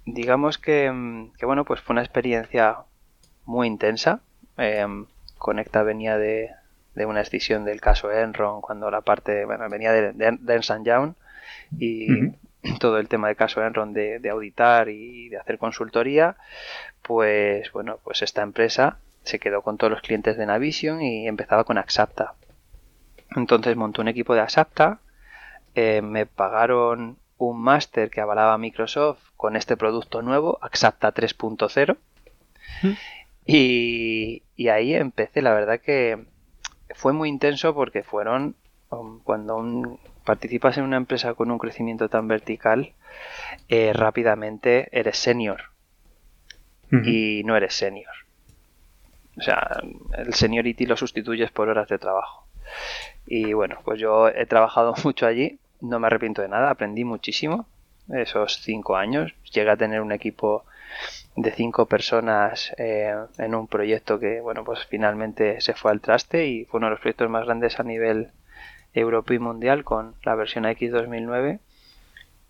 [0.06, 2.84] digamos que, que, bueno, pues fue una experiencia
[3.46, 4.22] muy intensa.
[4.58, 5.08] Em,
[5.40, 6.52] Conecta venía de,
[6.98, 11.14] de una escisión del caso Enron, cuando la parte, bueno, venía de, de, Ernst Young
[11.78, 12.08] y
[12.80, 16.38] todo el tema del caso Enron de, de, auditar y de hacer consultoría,
[17.04, 21.66] pues bueno, pues esta empresa se quedó con todos los clientes de Navision y empezaba
[21.66, 22.34] con Axapta.
[23.36, 25.00] Entonces montó un equipo de Axapta,
[25.76, 31.96] eh, me pagaron un máster que avalaba Microsoft con este producto nuevo, Axapta 3.0.
[33.46, 36.26] Y, y, ahí empecé, la verdad que
[36.96, 38.56] fue muy intenso porque fueron
[38.90, 42.94] um, cuando participas en una empresa con un crecimiento tan vertical,
[43.70, 45.62] eh, rápidamente eres senior
[46.90, 48.14] y no eres senior.
[49.38, 49.82] O sea,
[50.18, 52.48] el seniority lo sustituyes por horas de trabajo.
[53.26, 57.68] Y bueno, pues yo he trabajado mucho allí, no me arrepiento de nada, aprendí muchísimo
[58.10, 59.34] esos cinco años.
[59.52, 60.66] Llegué a tener un equipo
[61.36, 66.48] de cinco personas eh, en un proyecto que, bueno, pues finalmente se fue al traste
[66.48, 68.32] y fue uno de los proyectos más grandes a nivel
[68.94, 71.60] europeo y mundial con la versión X 2009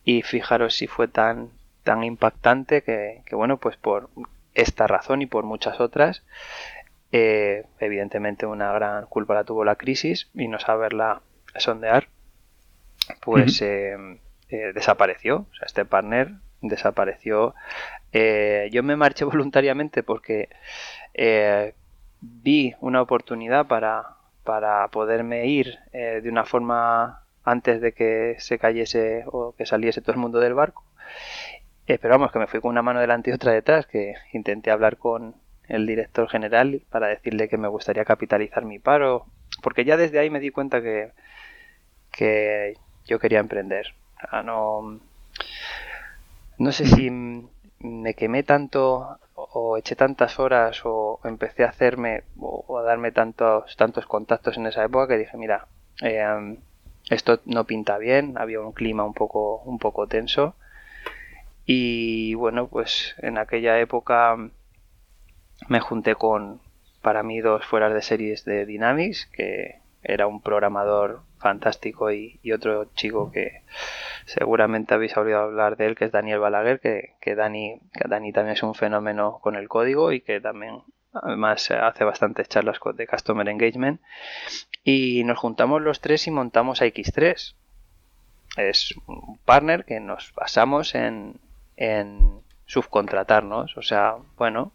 [0.05, 1.49] y fijaros si fue tan
[1.83, 4.09] tan impactante que, bueno pues por
[4.53, 6.23] esta razón y por muchas otras
[7.11, 11.21] eh, evidentemente una gran culpa la tuvo la crisis y no saberla
[11.57, 12.07] sondear
[13.21, 13.61] pues
[14.49, 15.45] desapareció.
[15.51, 17.55] O sea, este partner desapareció.
[18.71, 20.49] Yo me marché voluntariamente porque
[22.21, 29.23] vi una oportunidad para, para poderme ir de una forma antes de que se cayese
[29.27, 30.83] o que saliese todo el mundo del barco.
[31.87, 34.69] Eh, pero vamos, que me fui con una mano delante y otra detrás, que intenté
[34.69, 35.35] hablar con
[35.69, 39.25] el director general para decirle que me gustaría capitalizar mi paro,
[39.63, 41.11] porque ya desde ahí me di cuenta que,
[42.11, 42.73] que
[43.05, 43.93] yo quería emprender.
[44.43, 44.99] no,
[46.57, 47.09] no sé si
[47.79, 53.75] me quemé tanto o eché tantas horas o empecé a hacerme o a darme tantos,
[53.77, 55.67] tantos contactos en esa época que dije, mira,
[56.01, 56.57] eh,
[57.09, 60.55] esto no pinta bien, había un clima un poco, un poco tenso.
[61.65, 64.37] Y bueno, pues en aquella época
[65.67, 66.61] me junté con,
[67.01, 72.85] para mí, dos fueras de series de Dynamics, que era un programador fantástico y, otro
[72.95, 73.63] chico que
[74.25, 78.31] seguramente habéis oído hablar de él, que es Daniel Balaguer, que, que, Dani, que Dani
[78.31, 80.81] también es un fenómeno con el código y que también
[81.13, 84.01] además hace bastantes charlas de Customer Engagement
[84.83, 87.55] y nos juntamos los tres y montamos a X3.
[88.57, 91.39] Es un partner que nos basamos en,
[91.75, 93.77] en subcontratarnos.
[93.77, 94.71] O sea, bueno,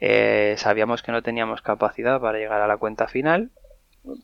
[0.00, 3.50] eh, sabíamos que no teníamos capacidad para llegar a la cuenta final,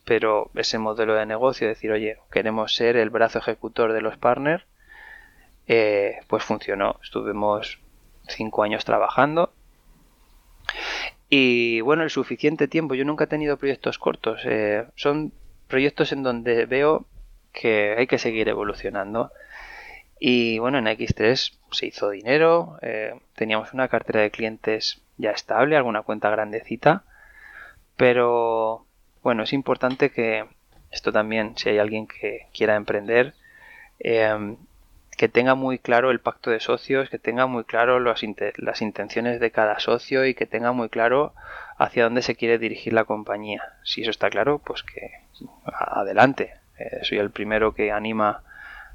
[0.05, 4.63] pero ese modelo de negocio, decir, oye, queremos ser el brazo ejecutor de los partners,
[5.67, 6.99] eh, pues funcionó.
[7.03, 7.79] Estuvimos
[8.27, 9.51] cinco años trabajando
[11.33, 12.93] y bueno, el suficiente tiempo.
[12.93, 14.41] Yo nunca he tenido proyectos cortos.
[14.45, 15.31] Eh, son
[15.67, 17.05] proyectos en donde veo
[17.53, 19.31] que hay que seguir evolucionando.
[20.19, 25.77] Y bueno, en X3 se hizo dinero, eh, teníamos una cartera de clientes ya estable,
[25.77, 27.05] alguna cuenta grandecita,
[27.95, 28.85] pero
[29.23, 30.45] bueno, es importante que
[30.91, 33.33] esto también, si hay alguien que quiera emprender,
[33.99, 34.55] eh,
[35.17, 39.51] que tenga muy claro el pacto de socios, que tenga muy claro las intenciones de
[39.51, 41.33] cada socio y que tenga muy claro
[41.77, 43.61] hacia dónde se quiere dirigir la compañía.
[43.83, 45.11] Si eso está claro, pues que
[45.65, 46.53] adelante.
[46.77, 48.43] Eh, soy el primero que anima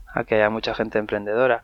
[0.07, 1.63] a que haya mucha gente emprendedora.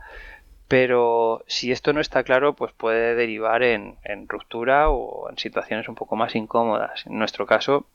[0.69, 3.97] Pero si esto no está claro, pues puede derivar en,
[4.29, 7.05] ruptura o en situaciones un poco más incómodas.
[7.07, 7.87] En nuestro caso,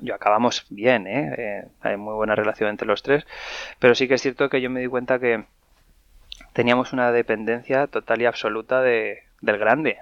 [0.00, 1.34] yo acabamos bien, ¿eh?
[1.36, 1.68] ¿eh?
[1.80, 3.26] hay muy buena relación entre los tres,
[3.78, 5.44] pero sí que es cierto que yo me di cuenta que
[6.52, 9.98] teníamos una dependencia total y absoluta de, del grande.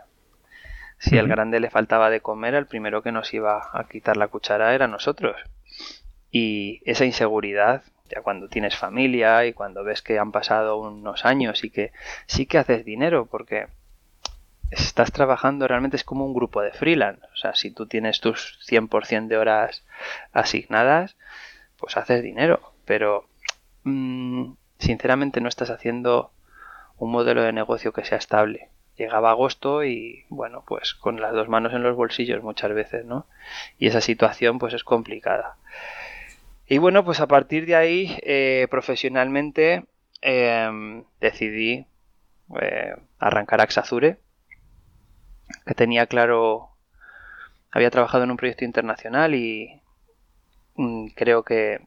[0.99, 4.29] Si al grande le faltaba de comer, el primero que nos iba a quitar la
[4.29, 5.37] cuchara era nosotros.
[6.31, 11.63] Y esa inseguridad, ya cuando tienes familia y cuando ves que han pasado unos años
[11.63, 11.93] y que
[12.27, 13.69] sí que haces dinero, porque
[14.71, 17.25] estás trabajando realmente es como un grupo de freelance.
[17.33, 19.85] O sea, si tú tienes tus 100% de horas
[20.33, 21.17] asignadas,
[21.79, 22.73] pues haces dinero.
[22.85, 23.29] Pero
[23.85, 26.33] mm, sinceramente no estás haciendo
[26.99, 28.69] un modelo de negocio que sea estable.
[28.97, 33.27] Llegaba agosto y, bueno, pues con las dos manos en los bolsillos muchas veces, ¿no?
[33.79, 35.57] Y esa situación pues es complicada.
[36.67, 39.85] Y bueno, pues a partir de ahí, eh, profesionalmente,
[40.21, 41.87] em, decidí
[42.61, 44.19] eh, arrancar Axazure,
[45.67, 46.71] que tenía claro,
[47.71, 49.81] había trabajado en un proyecto internacional y
[50.77, 51.81] mm, creo que,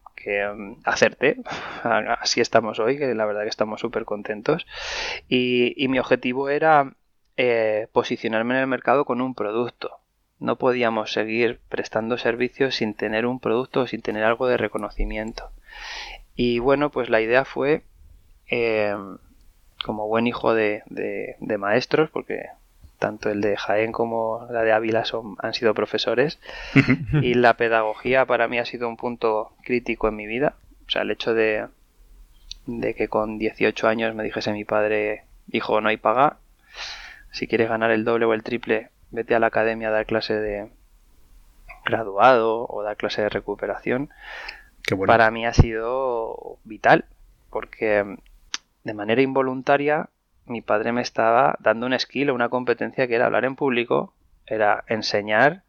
[0.54, 1.38] um, acerté.
[1.84, 4.66] Así estamos hoy, que la verdad que estamos súper contentos.
[5.28, 6.94] Y, mi objetivo era
[7.38, 10.00] eh, posicionarme en el mercado con un producto.
[10.40, 15.52] No podíamos seguir prestando servicios sin tener un producto o sin tener algo de reconocimiento.
[16.36, 17.84] Y bueno, pues la idea fue,
[18.50, 18.96] eh,
[19.86, 22.50] como buen hijo de, de maestros, porque
[23.02, 26.40] tanto el de Jaén como la de Ávila son, han sido profesores.
[27.24, 30.54] Y la pedagogía para mí ha sido un punto crítico en mi vida.
[30.86, 31.66] O sea, el hecho de,
[32.68, 36.38] de que con 18 años me dijese mi padre, hijo, no hay paga,
[37.32, 40.36] si quieres ganar el doble o el triple, vete a la academia a dar clase
[40.36, 40.70] de
[41.84, 44.12] graduado o dar clase de recuperación,
[45.08, 47.06] para mí ha sido vital,
[47.50, 48.18] porque
[48.84, 50.10] de manera involuntaria
[50.52, 54.14] mi padre me estaba dando un skill una competencia que era hablar en público,
[54.46, 55.64] era enseñar,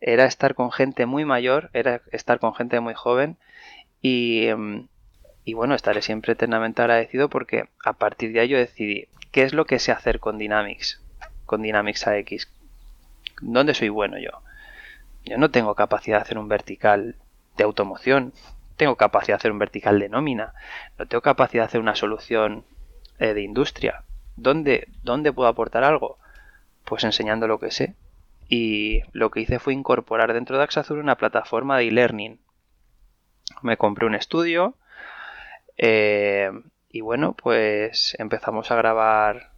[0.00, 3.36] era estar con gente muy mayor, era estar con gente muy joven
[4.02, 4.88] y, em,
[5.44, 9.54] y bueno, estaré siempre eternamente agradecido porque a partir de ahí yo decidí qué es
[9.54, 11.00] lo que sé hacer con Dynamics,
[11.44, 12.48] con Dynamics AX,
[13.40, 14.30] dónde soy bueno yo.
[15.24, 17.16] Yo no tengo capacidad de hacer un vertical
[17.56, 18.32] de automoción,
[18.76, 20.54] tengo capacidad de hacer un vertical de nómina,
[20.98, 22.64] no tengo capacidad de hacer una solución
[23.18, 24.04] eh, de industria.
[24.36, 26.18] ¿Dónde, ¿Dónde puedo aportar algo?
[26.84, 27.94] Pues enseñando lo que sé.
[28.48, 32.38] Y lo que hice fue incorporar dentro de Axazur una plataforma de e-learning.
[33.62, 34.74] Me compré un estudio,
[35.78, 36.50] Eh,
[36.90, 39.50] y bueno, pues empezamos a grabar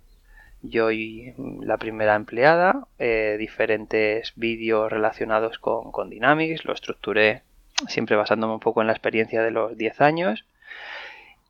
[0.62, 7.42] yo y la primera empleada, eh, diferentes vídeos relacionados con, con, Dynamics, lo estructuré
[7.86, 10.44] siempre basándome un poco en la experiencia de los 10 años.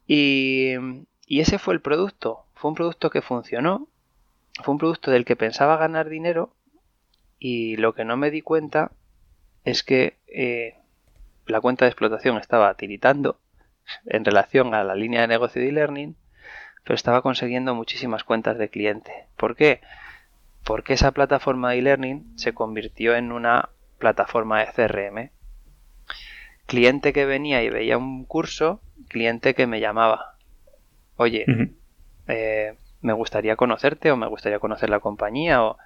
[0.07, 0.75] Y,
[1.29, 3.87] y ese fue el producto, fue un producto que funcionó,
[4.63, 6.55] fue un producto del que pensaba ganar dinero
[7.39, 8.93] y lo que no me di cuenta
[9.63, 10.79] es que eh,
[11.47, 13.39] la cuenta de explotación estaba tiritando
[14.07, 16.17] en relación a la línea de negocio de e-learning,
[16.83, 19.27] pero estaba consiguiendo muchísimas cuentas de cliente.
[19.37, 19.83] ¿Por qué?
[20.65, 25.31] Porque esa plataforma de e-learning se convirtió en una plataforma de CRM.
[26.65, 30.38] Cliente que venía y veía un curso, cliente que me llamaba.
[31.19, 31.45] Oye,
[32.29, 35.65] eh, me gustaría conocerte o me gustaría conocer la compañía.
[35.65, 35.77] O...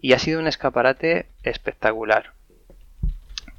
[0.00, 2.32] Y ha sido un escaparate espectacular.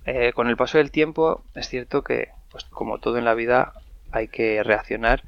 [0.05, 3.73] Eh, con el paso del tiempo es cierto que, pues como todo en la vida,
[4.11, 5.23] hay que reaccionar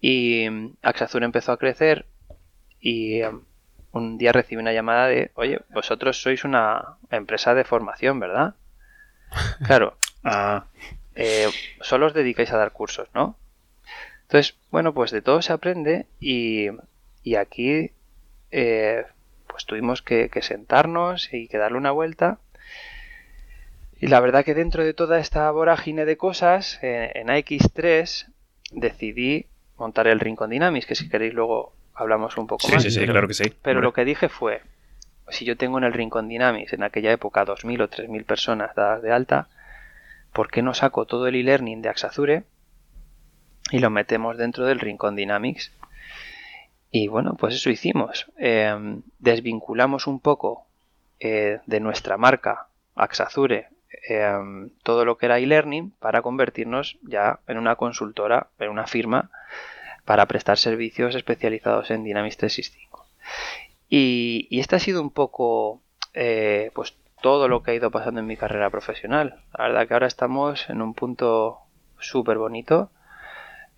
[0.00, 2.06] y mm, Axazur empezó a crecer
[2.80, 3.40] y mm,
[3.92, 8.54] un día recibí una llamada de, oye, vosotros sois una empresa de formación, ¿verdad?
[9.66, 9.96] Claro.
[10.22, 10.66] ah.
[11.16, 11.48] eh,
[11.80, 13.36] solo os dedicáis a dar cursos, ¿no?
[14.34, 16.66] Entonces, bueno, pues de todo se aprende y,
[17.22, 17.92] y aquí
[18.50, 19.04] eh,
[19.46, 22.40] pues tuvimos que, que, sentarnos y que darle una vuelta
[24.00, 28.26] y la verdad que dentro de toda esta vorágine de cosas, eh, en AX3
[28.72, 29.46] decidí
[29.78, 32.82] montar el Rincon Dynamics, que si queréis luego hablamos un poco sí, más.
[32.82, 33.54] Sí, sí, claro que sí.
[33.62, 34.62] Pero lo que dije fue,
[35.28, 39.00] si yo tengo en el Rincon Dynamics en aquella época 2.000 o 3.000 personas dadas
[39.00, 39.46] de alta,
[40.32, 42.42] ¿por qué no saco todo el e-learning de Axazure
[43.70, 45.72] y lo metemos dentro del Rincon Dynamics?
[46.90, 48.26] Y bueno, pues eso hicimos.
[48.38, 50.66] Eh, desvinculamos un poco
[51.18, 53.68] eh, de nuestra marca Axazure
[54.08, 59.30] eh, todo lo que era e-learning para convertirnos ya en una consultora, en una firma
[60.04, 63.06] para prestar servicios especializados en Dynamics 365.
[63.88, 65.80] Y, y este ha sido un poco
[66.12, 69.40] eh, pues todo lo que ha ido pasando en mi carrera profesional.
[69.56, 71.60] La verdad que ahora estamos en un punto
[71.98, 72.90] súper bonito,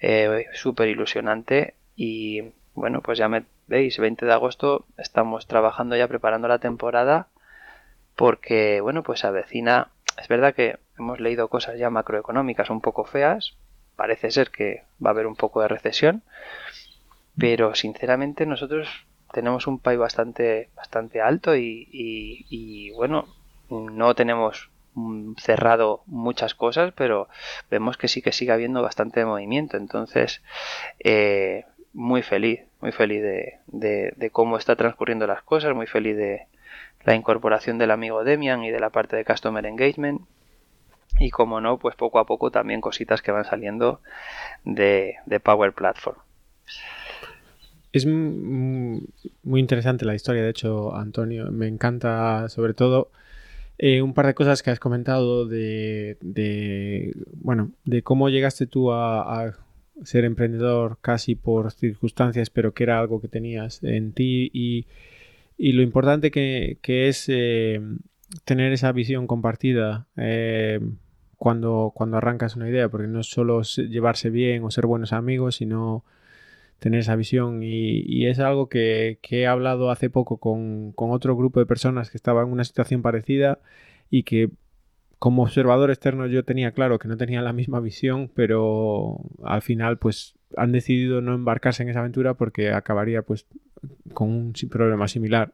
[0.00, 1.74] eh, súper ilusionante.
[1.96, 7.28] Y bueno, pues ya me veis, 20 de agosto estamos trabajando ya preparando la temporada
[8.16, 9.90] porque bueno, pues avecina.
[10.18, 13.56] Es verdad que hemos leído cosas ya macroeconómicas un poco feas,
[13.96, 16.22] parece ser que va a haber un poco de recesión,
[17.38, 18.88] pero sinceramente nosotros
[19.32, 23.26] tenemos un país bastante, bastante alto y, bueno,
[23.68, 24.70] no tenemos
[25.38, 27.28] cerrado muchas cosas, pero
[27.70, 29.76] vemos que sí que sigue habiendo bastante movimiento.
[29.76, 30.42] Entonces,
[31.00, 36.16] eh, muy feliz, muy feliz de, de, de, cómo está transcurriendo las cosas, muy feliz
[36.16, 36.46] de,
[37.06, 40.22] la incorporación del amigo Demian y de la parte de Customer Engagement.
[41.18, 44.00] Y como no, pues poco a poco también cositas que van saliendo
[44.64, 46.18] de, de Power Platform.
[47.92, 51.50] Es muy interesante la historia, de hecho, Antonio.
[51.50, 53.10] Me encanta sobre todo
[53.78, 56.16] eh, un par de cosas que has comentado de,
[57.34, 59.54] bueno, de cómo llegaste tú a,
[60.04, 64.50] ser emprendedor casi por circunstancias, pero que era algo que tenías en ti.
[64.52, 64.86] Y
[65.58, 67.80] y lo importante que, que es eh,
[68.44, 70.80] tener esa visión compartida eh,
[71.36, 75.56] cuando, cuando arrancas una idea, porque no es solo llevarse bien o ser buenos amigos,
[75.56, 76.04] sino
[76.78, 77.62] tener esa visión.
[77.62, 82.42] Y, es algo que, he hablado hace poco con, otro grupo de personas que estaba
[82.42, 83.58] en una situación parecida
[84.10, 84.50] y que
[85.18, 89.98] como observador externo yo tenía claro que no tenía la misma visión, pero al final
[89.98, 93.46] pues han decidido no embarcarse en esa aventura porque acabaría pues
[94.12, 95.52] con un problema similar.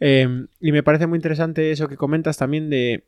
[0.00, 3.04] Eh, y me parece muy interesante eso que comentas también de,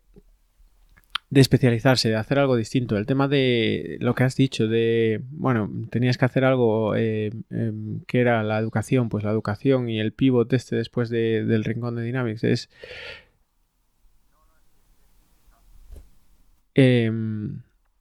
[1.30, 2.96] de especializarse, de hacer algo distinto.
[2.96, 7.72] El tema de lo que has dicho, de, bueno, tenías que hacer algo eh, eh,
[8.08, 11.96] que era la educación, pues la educación y el pivot este después de, del rincón
[11.96, 12.70] de Dynamics es...
[16.74, 17.10] Eh,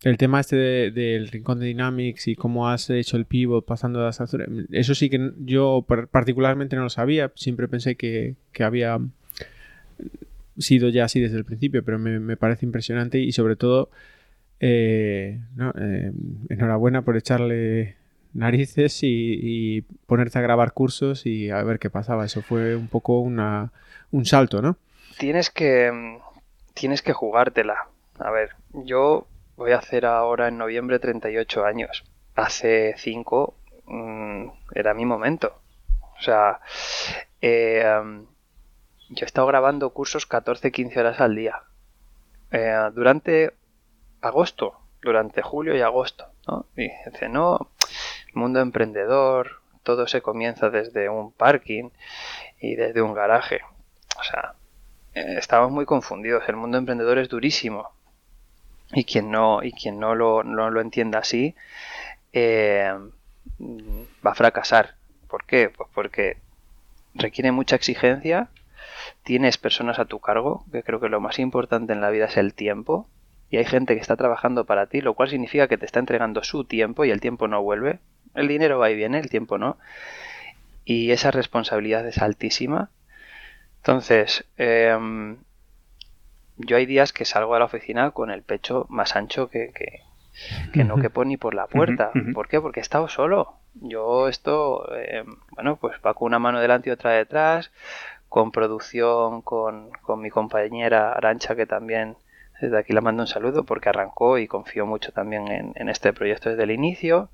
[0.04, 3.66] el tema este del de, de rincón de Dynamics y cómo has hecho el pivot
[3.66, 8.64] pasando de Azure, eso sí que yo particularmente no lo sabía, siempre pensé que, que
[8.64, 9.00] había
[10.60, 13.90] sido ya así desde el principio, pero me, me parece impresionante y sobre todo
[14.60, 15.40] eh,
[15.76, 16.12] eh,
[16.50, 17.96] enhorabuena por echarle
[18.34, 22.26] narices y, y, ponerte a grabar cursos y a ver qué pasaba.
[22.26, 23.72] Eso fue un poco una,
[24.12, 24.78] un salto, ¿no?
[25.18, 26.20] Tienes que,
[26.74, 27.88] tienes que jugártela.
[28.20, 32.04] A ver, yo voy a hacer ahora en noviembre 38 años.
[32.36, 35.62] Hace 5 mmm, era mi momento.
[36.18, 36.60] O sea,
[37.42, 37.84] eh,
[39.10, 41.64] yo he estado grabando cursos 14-15 horas al día.
[42.52, 43.54] Eh, durante
[44.22, 46.28] agosto, durante julio y agosto.
[46.48, 46.66] ¿no?
[46.76, 47.70] Y dice, no,
[48.34, 51.90] mundo emprendedor, todo se comienza desde un parking
[52.60, 53.62] y desde un garaje.
[54.20, 54.54] O sea,
[55.14, 56.44] eh, estamos muy confundidos.
[56.48, 57.90] El mundo emprendedor es durísimo.
[58.92, 61.56] Y quien no, y quien no lo, no lo entienda así,
[62.34, 62.92] eh,
[64.26, 64.96] va a fracasar.
[65.28, 65.70] ¿Por qué?
[65.70, 66.38] Pues porque
[67.14, 68.50] requiere mucha exigencia,
[69.24, 72.38] tienes personas a tu cargo, que creo que lo más importante en la vida es
[72.38, 73.08] el tiempo,
[73.50, 76.44] y hay gente que está trabajando para ti, lo cual significa que te está entregando
[76.44, 78.00] su tiempo y el tiempo no vuelve.
[78.36, 79.78] El dinero va y viene, el tiempo no.
[80.86, 82.92] Y esa responsabilidad es altísima.
[83.78, 85.38] Entonces, em,
[86.58, 90.02] yo hay días que salgo a la oficina con el pecho más ancho que, que,
[90.72, 92.12] que no quepo ni por la puerta.
[92.36, 92.62] ¿Por qué?
[92.62, 93.56] Porque he estado solo.
[93.74, 97.72] Yo esto, em, bueno, pues va con una mano delante y otra detrás,
[98.30, 102.16] con producción, con, con mi compañera Arancha que también
[102.62, 106.50] desde aquí le mando un saludo porque arrancó y confío mucho también en, este proyecto
[106.50, 107.30] desde el inicio.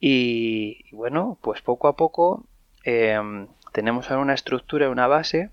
[0.00, 2.44] Y, bueno, pues poco a poco
[2.84, 5.50] em, tenemos ahora una estructura, una base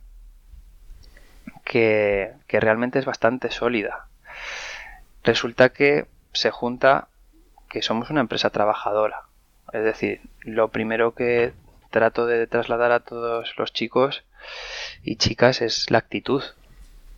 [1.64, 4.07] que, que realmente es bastante sólida.
[5.24, 7.10] Resulta que se junta
[7.70, 9.24] que somos una empresa trabajadora.
[9.72, 11.53] Es decir, lo primero que
[11.91, 14.24] trato de trasladar a todos los chicos
[15.04, 16.44] y chicas es la actitud.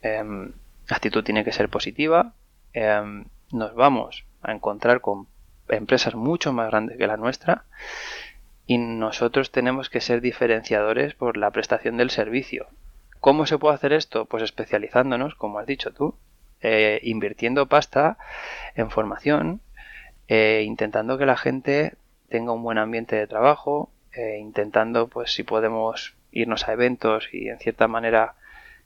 [0.01, 0.53] Em,
[0.87, 2.33] la actitud tiene que ser positiva.
[2.73, 5.27] Em, nos vamos a encontrar con
[5.69, 7.65] empresas mucho más grandes que la nuestra
[8.65, 12.67] y nosotros tenemos que ser diferenciadores por la prestación del servicio.
[13.19, 14.25] ¿Cómo se puede hacer esto?
[14.25, 16.15] Pues especializándonos, como has dicho tú,
[16.61, 18.17] eh, invirtiendo pasta
[18.75, 19.61] en formación,
[20.27, 21.95] eh, intentando que la gente
[22.29, 27.49] tenga un buen ambiente de trabajo, eh, intentando, pues, si podemos irnos a eventos y
[27.49, 28.35] en cierta manera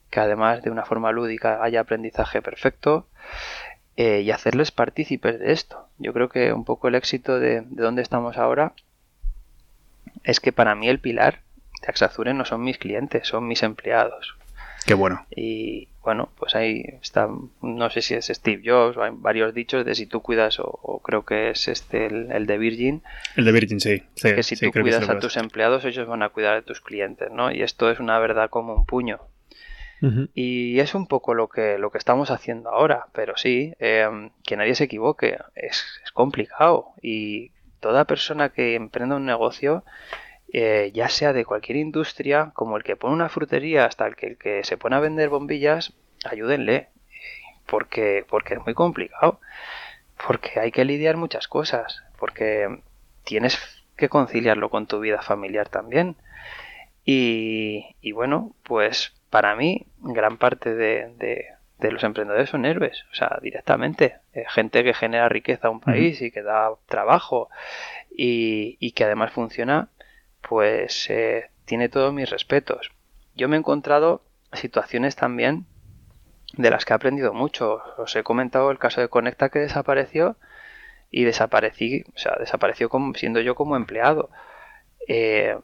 [0.09, 3.07] que además de una forma lúdica haya aprendizaje perfecto
[3.97, 5.87] eh, y hacerles partícipes de esto.
[5.97, 8.73] Yo creo que un poco el éxito de, de donde estamos ahora
[10.23, 11.41] es que para mí el pilar
[11.81, 14.35] de Axazure no son mis clientes, son mis empleados.
[14.85, 15.25] Qué bueno.
[15.35, 17.27] Y bueno, pues ahí está,
[17.61, 21.25] no sé si es Steve Jobs, hay varios dichos de si tú cuidas, o, creo
[21.25, 23.01] que es este el, de Virgin.
[23.35, 24.03] El de Virgin, sí.
[24.21, 27.51] que si tú cuidas a tus empleados, ellos van a cuidar de tus clientes, ¿no?
[27.51, 29.19] Y esto es una verdad como un puño.
[30.35, 34.55] Y es un poco lo que, lo que estamos haciendo ahora, pero sí, em, que
[34.55, 37.49] nadie se equivoque, es, es complicado y
[37.79, 39.83] toda persona que emprenda un negocio
[40.57, 44.27] eh, ya sea de cualquier industria, como el que pone una frutería hasta el que,
[44.27, 45.91] el que se pone a vender bombillas,
[46.23, 46.87] ayúdenle,
[47.65, 49.41] porque, porque es muy complicado,
[50.25, 52.69] porque hay que lidiar muchas cosas, porque
[53.25, 53.59] tienes
[53.97, 56.15] que conciliarlo con tu vida familiar también.
[57.03, 61.49] Y, y bueno, pues para mí, gran parte de,
[61.79, 64.19] de, los emprendedores son héroes, o sea, directamente.
[64.31, 67.49] Eh, gente que genera riqueza a un país y que da trabajo
[68.09, 69.89] y, y que además funciona
[70.47, 72.91] pues eh, tiene todos mis respetos.
[73.35, 74.21] Yo me he encontrado
[74.53, 75.65] situaciones también
[76.53, 77.81] de las que he aprendido mucho.
[77.97, 80.37] Os he comentado el caso de Conecta que desapareció
[81.11, 84.29] y desaparecí, o sea, desapareció como, siendo yo como empleado.
[85.07, 85.57] Eh,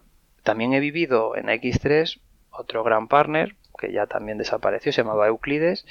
[0.44, 2.20] también he vivido en X3
[2.52, 5.86] otro gran partner que ya también desapareció, se llamaba Euclides,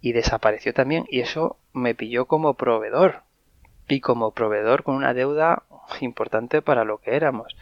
[0.00, 3.22] y desapareció también, y eso me pilló como proveedor,
[3.86, 5.62] y como proveedor con una deuda
[6.00, 7.56] importante para lo que éramos.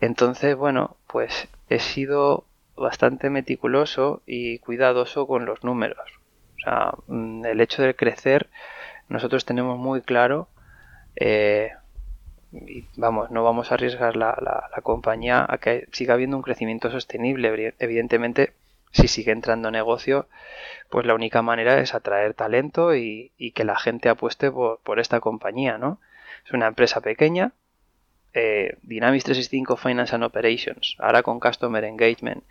[0.00, 2.44] Entonces, bueno, pues he sido
[2.76, 6.08] bastante meticuloso y cuidadoso con los números.
[6.56, 8.48] O sea, mm, el hecho de crecer,
[9.08, 10.48] nosotros tenemos muy claro,
[11.16, 11.72] eh,
[12.52, 14.34] y vamos, no vamos a arriesgar la,
[14.82, 17.74] compañía a que siga habiendo un crecimiento sostenible.
[17.78, 18.54] Evidentemente,
[18.92, 20.28] si sigue entrando negocio,
[20.88, 25.78] pues la única manera es atraer talento y, que la gente apueste por esta compañía,
[25.78, 26.00] ¿no?
[26.44, 27.52] Es una empresa pequeña,
[28.34, 32.44] eh, Dynamics 365 Finance and Operations, ahora con Customer Engagement,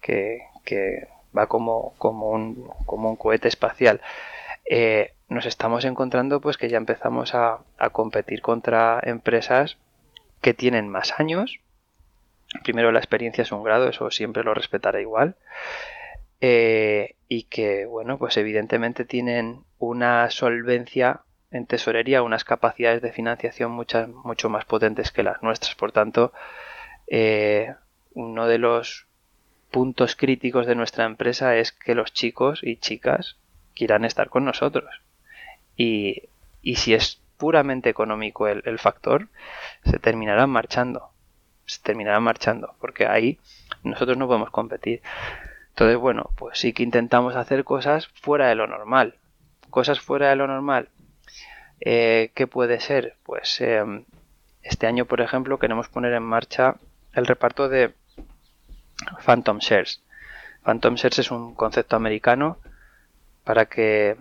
[0.00, 4.00] que, va como, como, un, como un cohete espacial.
[4.64, 7.60] Eh, nos estamos encontrando pues que ya empezamos a,
[7.92, 9.76] competir contra empresas
[10.40, 11.60] que tienen más años.
[12.62, 15.36] Primero la experiencia es un grado, eso siempre lo respetaré igual.
[16.40, 21.22] Eh, y que, bueno, pues evidentemente tienen una solvencia
[21.54, 25.76] en tesorería unas capacidades de financiación muchas, mucho más potentes que las nuestras.
[25.76, 26.32] Por tanto,
[27.06, 27.72] eh,
[28.12, 29.06] uno de los
[29.70, 33.36] puntos críticos de nuestra empresa es que los chicos y chicas
[33.72, 35.02] quieran estar con nosotros.
[35.76, 36.24] Y,
[36.60, 39.28] y si es puramente económico el, el, factor,
[39.84, 41.10] se terminarán marchando.
[41.66, 43.38] Se terminarán marchando, porque ahí
[43.84, 45.02] nosotros no podemos competir.
[45.68, 49.14] Entonces, bueno, pues sí que intentamos hacer cosas fuera de lo normal.
[49.70, 50.88] Cosas fuera de lo normal
[51.86, 53.14] Eh, ¿Qué puede ser?
[53.24, 54.04] Pues em,
[54.62, 56.76] este año, por ejemplo, queremos poner en marcha
[57.12, 57.92] el reparto de
[59.24, 60.00] Phantom Shares.
[60.64, 62.56] Phantom Shares es un concepto americano
[63.44, 64.16] para que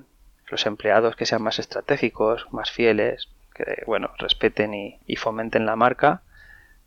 [0.49, 6.21] los empleados que sean más estratégicos, más fieles, que bueno, respeten y, fomenten la marca,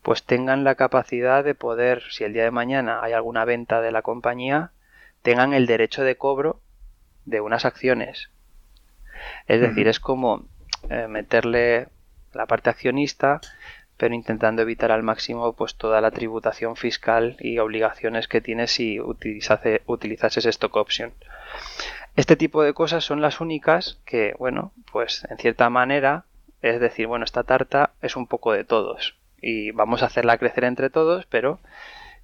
[0.03, 3.93] pues tengan la capacidad de poder, si el día de mañana hay alguna venta de
[3.93, 4.72] la compañía,
[5.22, 6.61] tengan el derecho de cobro
[7.24, 8.29] de unas acciones.
[9.47, 10.47] Es decir, es como
[10.91, 11.89] eh, meterle
[12.32, 13.41] la parte accionista,
[13.97, 19.01] pero intentando evitar al máximo pues toda la tributación fiscal y obligaciones que tienes si
[19.01, 21.12] utilizase, utilizases stock option.
[22.14, 26.24] Este tipo de cosas son las únicas que, bueno, pues en cierta manera,
[26.62, 30.64] es decir, bueno, esta tarta es un poco de todos y vamos a hacerla crecer
[30.64, 31.61] entre todos, pero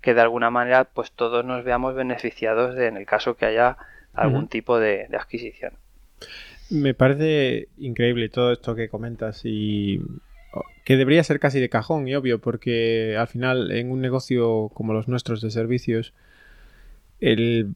[0.01, 3.77] que de alguna manera pues todos nos veamos beneficiados en el caso que haya
[4.15, 5.75] algún tipo de adquisición.
[6.73, 10.01] Me parece increíble todo esto que comentas y
[10.87, 14.95] que debería ser casi de cajón y obvio, porque al final en un negocio como
[14.95, 16.15] los nuestros de servicios,
[17.21, 17.75] el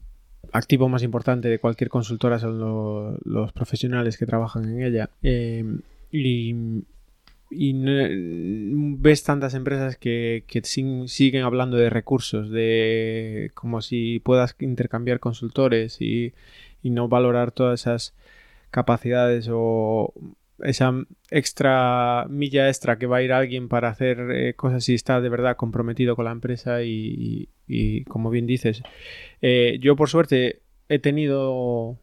[0.51, 5.11] activo más importante de cualquier consultora son los profesionales que trabajan en ella.
[5.21, 5.63] Eh,
[6.11, 6.55] y,
[8.99, 16.33] ves tantas empresas que, siguen hablando de recursos, de como si puedas intercambiar consultores y,
[16.81, 18.15] y no valorar todas esas
[18.71, 20.13] capacidades o
[20.63, 20.91] esa
[21.29, 25.29] extra milla extra que va a ir alguien para hacer eh, cosas si está de
[25.29, 27.49] verdad comprometido con la empresa y,
[28.07, 28.81] como bien dices,
[29.41, 31.97] eh, yo por suerte he tenido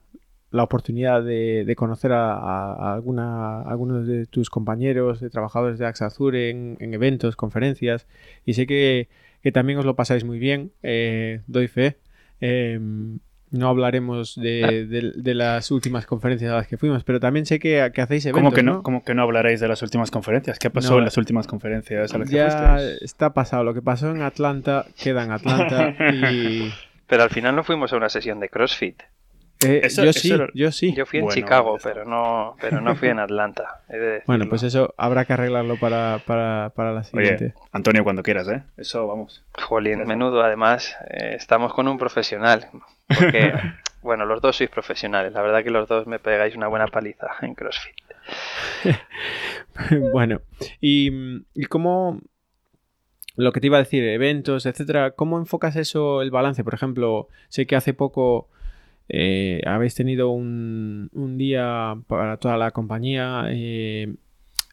[0.50, 6.50] la oportunidad de, conocer a, alguna, algunos de tus compañeros, de trabajadores de AXA Azure
[6.50, 8.06] en, eventos, conferencias
[8.44, 9.08] y sé que,
[9.52, 11.98] también os lo pasáis muy bien, eh, doy fe.
[12.40, 13.18] Em,
[13.54, 18.26] no hablaremos de, las últimas conferencias a las que fuimos, pero también sé que, hacéis
[18.26, 18.32] eventos.
[18.32, 18.82] ¿Cómo que no?
[18.82, 20.58] ¿Cómo que no hablaréis de las últimas conferencias?
[20.58, 23.64] ¿Qué pasó en las últimas conferencias a las que Ya está pasado.
[23.64, 26.72] Lo que pasó en Atlanta queda en Atlanta y...
[27.06, 29.02] Pero al final no fuimos a una sesión de CrossFit.
[29.64, 33.18] Eh, yo, sí, yo sí, yo fui en Chicago, pero no, pero no fui en
[33.18, 33.82] Atlanta.
[34.26, 36.20] bueno, pues eso habrá que arreglarlo para,
[36.76, 37.54] la siguiente.
[37.72, 38.62] Antonio, cuando quieras, ¿eh?
[38.76, 39.44] Eso vamos.
[39.54, 42.68] Jolín, menudo, además, eh, estamos con un profesional.
[43.08, 43.52] Porque,
[44.02, 45.32] bueno, los dos sois profesionales.
[45.32, 47.96] La verdad que los dos me pegáis una buena paliza en CrossFit.
[50.12, 50.40] bueno,
[50.80, 52.20] y, y cómo,
[53.36, 56.64] lo que te iba a decir, eventos, etcétera, ¿cómo enfocas eso, el balance?
[56.64, 58.48] Por ejemplo, sé que hace poco
[59.08, 63.46] eh, habéis tenido un, día para toda la compañía.
[63.50, 64.14] Eh,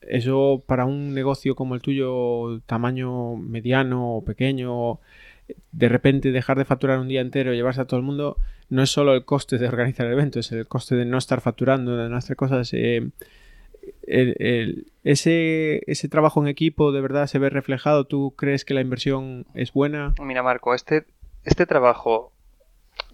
[0.01, 4.99] eso para un negocio como el tuyo, tamaño mediano o pequeño,
[5.71, 8.37] de repente dejar de facturar un día entero y llevarse a todo el mundo,
[8.69, 11.41] no es solo el coste de organizar el evento, es el coste de no estar
[11.41, 12.71] facturando, de no hacer cosas.
[12.73, 13.11] Eh,
[15.03, 18.05] ese, ese trabajo en equipo de verdad se ve reflejado.
[18.05, 20.13] ¿Tú crees que la inversión es buena?
[20.21, 21.05] Mira, Marco, este,
[21.43, 22.31] este trabajo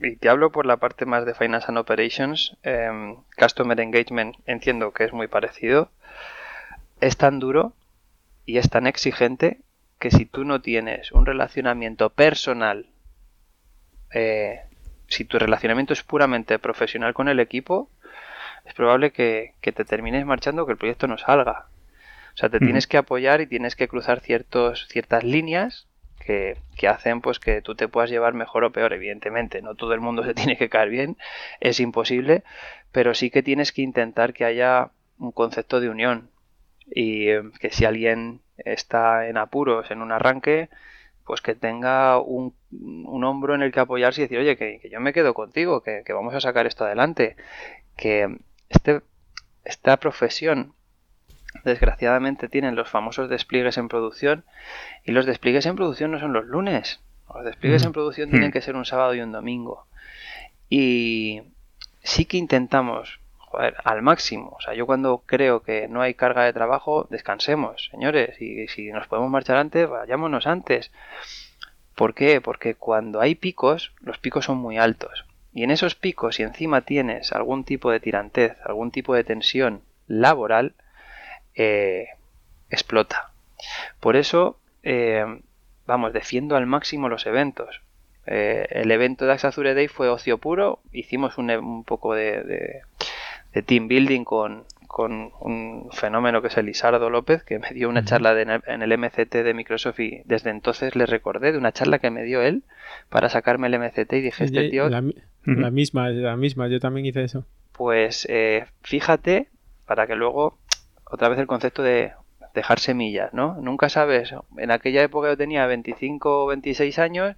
[0.02, 4.92] y te hablo por la parte más de Finance and Operations, em, Customer Engagement entiendo
[4.92, 5.90] que es muy parecido,
[7.02, 7.74] es tan duro
[8.46, 9.60] y es tan exigente
[10.00, 12.88] que si tú no tienes un relacionamiento personal,
[14.14, 14.62] eh,
[15.08, 17.90] si tu relacionamiento es puramente profesional con el equipo,
[18.66, 21.68] es probable que, que te termines marchando que el proyecto no salga.
[22.34, 25.88] O sea, te tienes que apoyar y tienes que cruzar ciertos, ciertas líneas
[26.28, 29.62] que, hacen pues que tú te puedas llevar mejor o peor, evidentemente.
[29.62, 31.18] No todo el mundo se tiene que caer bien,
[31.60, 32.44] es imposible,
[32.92, 36.30] pero sí que tienes que intentar que haya un concepto de unión
[36.86, 40.70] y eh, que si alguien está en apuros en un arranque,
[41.26, 42.54] pues que tenga un,
[43.24, 46.34] hombro en el que apoyarse y decir, oye, que, yo me quedo contigo, que, vamos
[46.34, 47.36] a sacar esto adelante,
[47.98, 48.38] que
[48.70, 49.02] este,
[49.66, 50.74] esta profesión
[51.64, 54.44] desgraciadamente tienen los famosos despliegues en producción
[55.04, 57.00] y los despliegues en producción no son los lunes.
[57.34, 57.94] Los despliegues en mm.
[57.94, 58.54] producción tienen mm.
[58.54, 59.88] que ser un sábado y un domingo.
[60.70, 61.42] Y
[62.04, 64.56] sí que intentamos joder, al máximo.
[64.58, 68.42] O sea, yo cuando creo que no hay carga de trabajo, descansemos, señores.
[68.42, 70.92] Y si nos podemos marchar antes, vayámonos antes.
[71.96, 72.42] ¿Por qué?
[72.42, 75.26] Porque cuando hay picos, los picos son muy altos.
[75.54, 79.82] Y en esos picos, si encima tienes algún tipo de tirantez, algún tipo de tensión
[80.06, 80.76] laboral,
[81.58, 82.10] eh,
[82.70, 83.32] explota.
[84.00, 85.26] Por eso, eh,
[85.88, 87.82] vamos, defiendo al máximo los eventos.
[88.28, 92.82] Eh, el evento de Azure Day fue ocio puro, hicimos un, un poco de,
[93.66, 98.40] team building con, con, un fenómeno que es Elisardo López, que me dio una charla
[98.40, 102.24] en el MCT de Microsoft y desde entonces le recordé de una charla que me
[102.24, 102.64] dio él
[103.10, 104.90] para sacarme el MCT y dije, este tío...
[104.90, 105.02] La,
[105.72, 107.46] misma, la misma, yo también hice eso.
[107.72, 108.28] Pues
[108.84, 109.48] fíjate,
[109.88, 110.60] para que luego
[111.10, 112.14] otra vez el concepto de
[112.54, 113.56] dejar semillas, ¿no?
[113.62, 114.34] Nunca sabes.
[114.58, 117.36] En aquella época yo tenía 25 o 26 años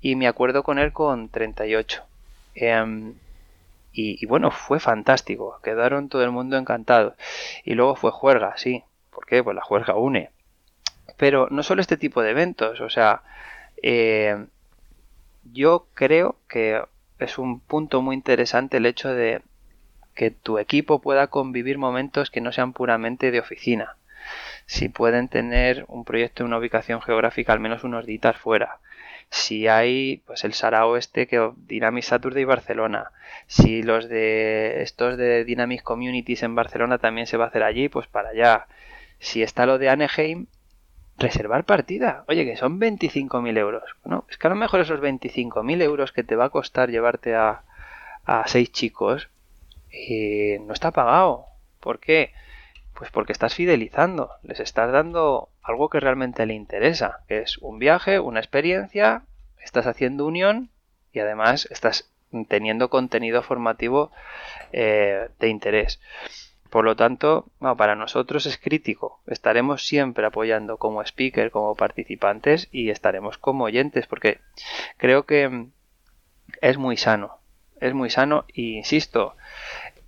[0.00, 2.02] y me acuerdo con él con 38.
[2.54, 3.14] Em,
[3.92, 5.60] y, y, bueno, fue fantástico.
[5.62, 7.14] Quedaron todo el mundo encantado.
[7.64, 8.84] Y luego fue juerga, sí.
[9.10, 9.42] ¿Por qué?
[9.42, 10.30] Pues la juerga une.
[11.16, 13.22] Pero no solo este tipo de eventos, o sea,
[13.82, 14.46] eh,
[15.52, 16.82] yo creo que
[17.18, 19.42] es un punto muy interesante el hecho de
[20.18, 23.96] que tu equipo pueda convivir momentos que no sean puramente de oficina.
[24.66, 28.80] Si pueden tener un proyecto en una ubicación geográfica al menos unos días fuera.
[29.30, 33.12] Si hay pues el Sarao este que Dynamics Saturday Barcelona.
[33.46, 37.88] Si los de estos de Dynamics Communities en Barcelona también se va a hacer allí,
[37.88, 38.66] pues para allá.
[39.20, 40.46] Si está lo de Anaheim,
[41.16, 42.24] reservar partida.
[42.26, 43.84] Oye, que son 25.000 euros.
[44.02, 47.36] Bueno, es que a lo mejor esos 25.000 euros que te va a costar llevarte
[47.36, 47.62] a,
[48.24, 49.28] a seis chicos,
[49.90, 51.46] eh, no está pagado.
[51.80, 52.32] ¿Por qué?
[52.94, 57.78] Pues porque estás fidelizando, les estás dando algo que realmente le interesa, que es un
[57.78, 59.22] viaje, una experiencia,
[59.62, 60.70] estás haciendo unión
[61.12, 62.10] y además estás
[62.48, 64.10] teniendo contenido formativo
[64.72, 66.00] eh, de interés.
[66.70, 67.46] Por lo tanto,
[67.78, 69.22] para nosotros es crítico.
[69.26, 74.40] Estaremos siempre apoyando como speaker, como participantes y estaremos como oyentes porque
[74.98, 75.68] creo que
[76.60, 77.37] es muy sano.
[77.80, 79.34] Es muy sano e insisto,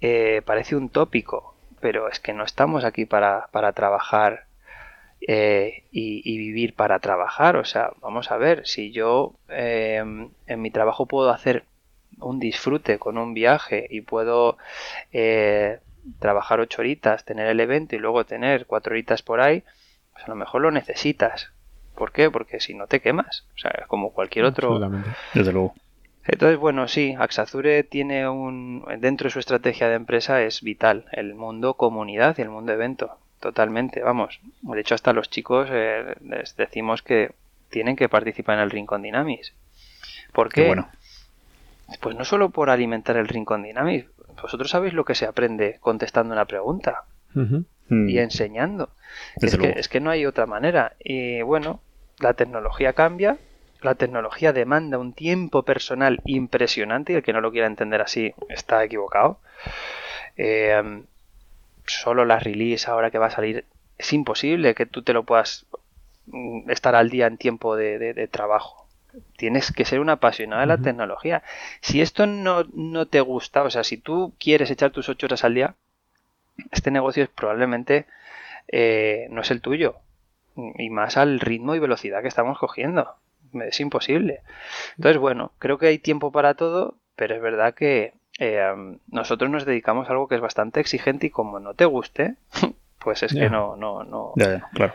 [0.01, 4.45] eh, parece un tópico, pero es que no estamos aquí para, trabajar
[5.21, 7.57] eh, y, vivir para trabajar.
[7.57, 10.03] O sea, vamos a ver, si yo eh,
[10.47, 11.65] en mi trabajo puedo hacer
[12.19, 14.57] un disfrute con un viaje y puedo
[16.19, 19.63] trabajar ocho horitas, tener el evento y luego tener cuatro horitas por ahí,
[20.13, 21.51] pues a lo mejor lo necesitas.
[21.95, 22.31] ¿Por qué?
[22.31, 23.45] Porque si no te quemas.
[23.55, 24.81] O sea, como cualquier otro.
[25.35, 25.75] Desde luego.
[26.27, 28.85] Entonces, bueno, sí, Axazure tiene un.
[28.99, 33.19] Dentro de su estrategia de empresa es vital el mundo comunidad y el mundo evento.
[33.41, 34.39] Totalmente, vamos.
[34.61, 37.33] De hecho, hasta los chicos eh, les decimos que
[37.71, 39.55] tienen que participar en el Rincón Dynamics.
[40.33, 40.67] ¿Por qué?
[40.67, 40.89] bueno.
[42.01, 44.07] Pues no solo por alimentar el Rincón Dynamics,
[44.41, 47.05] vosotros sabéis lo que se aprende contestando una pregunta
[47.89, 48.91] y enseñando.
[49.37, 50.95] Es que, es que, no hay otra manera.
[51.01, 51.81] Y bueno,
[52.21, 53.39] la tecnología cambia,
[53.83, 58.35] la tecnología demanda un tiempo personal impresionante y el que no lo quiera entender así
[58.49, 59.39] está equivocado.
[60.37, 61.03] Eh,
[61.87, 63.65] solo la release ahora que va a salir
[63.99, 65.67] es imposible que tú te lo puedas
[66.27, 68.81] mm, estar al día en tiempo de trabajo
[69.37, 71.43] tienes que ser un apasionado de la tecnología.
[71.81, 75.45] Si esto no, no, te gusta, o sea, si tú quieres echar tus ocho horas
[75.45, 75.75] al día,
[76.71, 78.07] este negocio es probablemente
[78.69, 79.97] eh, no es el tuyo.
[80.77, 83.15] Y más al ritmo y velocidad que estamos cogiendo.
[83.67, 84.41] Es imposible.
[84.97, 89.67] Entonces, bueno, creo que hay tiempo para todo, pero es verdad que eh, nosotros nos
[89.67, 92.37] dedicamos a algo que es bastante exigente y como no te guste,
[92.99, 94.33] pues es que no, no, no.
[94.73, 94.95] claro.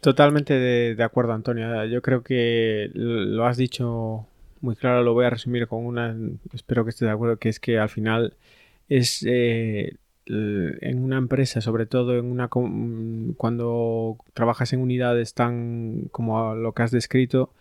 [0.00, 1.84] Totalmente de, acuerdo, Antonio.
[1.84, 4.26] Yo creo que lo has dicho
[4.60, 5.02] muy claro.
[5.02, 6.16] Lo voy a resumir con una.
[6.52, 7.36] Espero que estés de acuerdo.
[7.36, 8.34] Que es que al final
[8.88, 9.94] es eh,
[10.80, 16.82] en una empresa, sobre todo en una cuando trabajas en unidades tan como lo que
[16.82, 17.52] has descrito,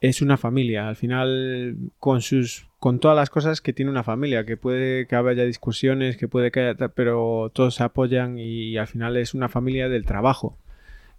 [0.00, 0.88] es una familia.
[0.88, 5.14] Al final, con sus con todas las cosas que tiene una familia, que puede que
[5.14, 9.50] haya discusiones, que puede que haya, pero todos se apoyan y al final es una
[9.50, 10.56] familia del trabajo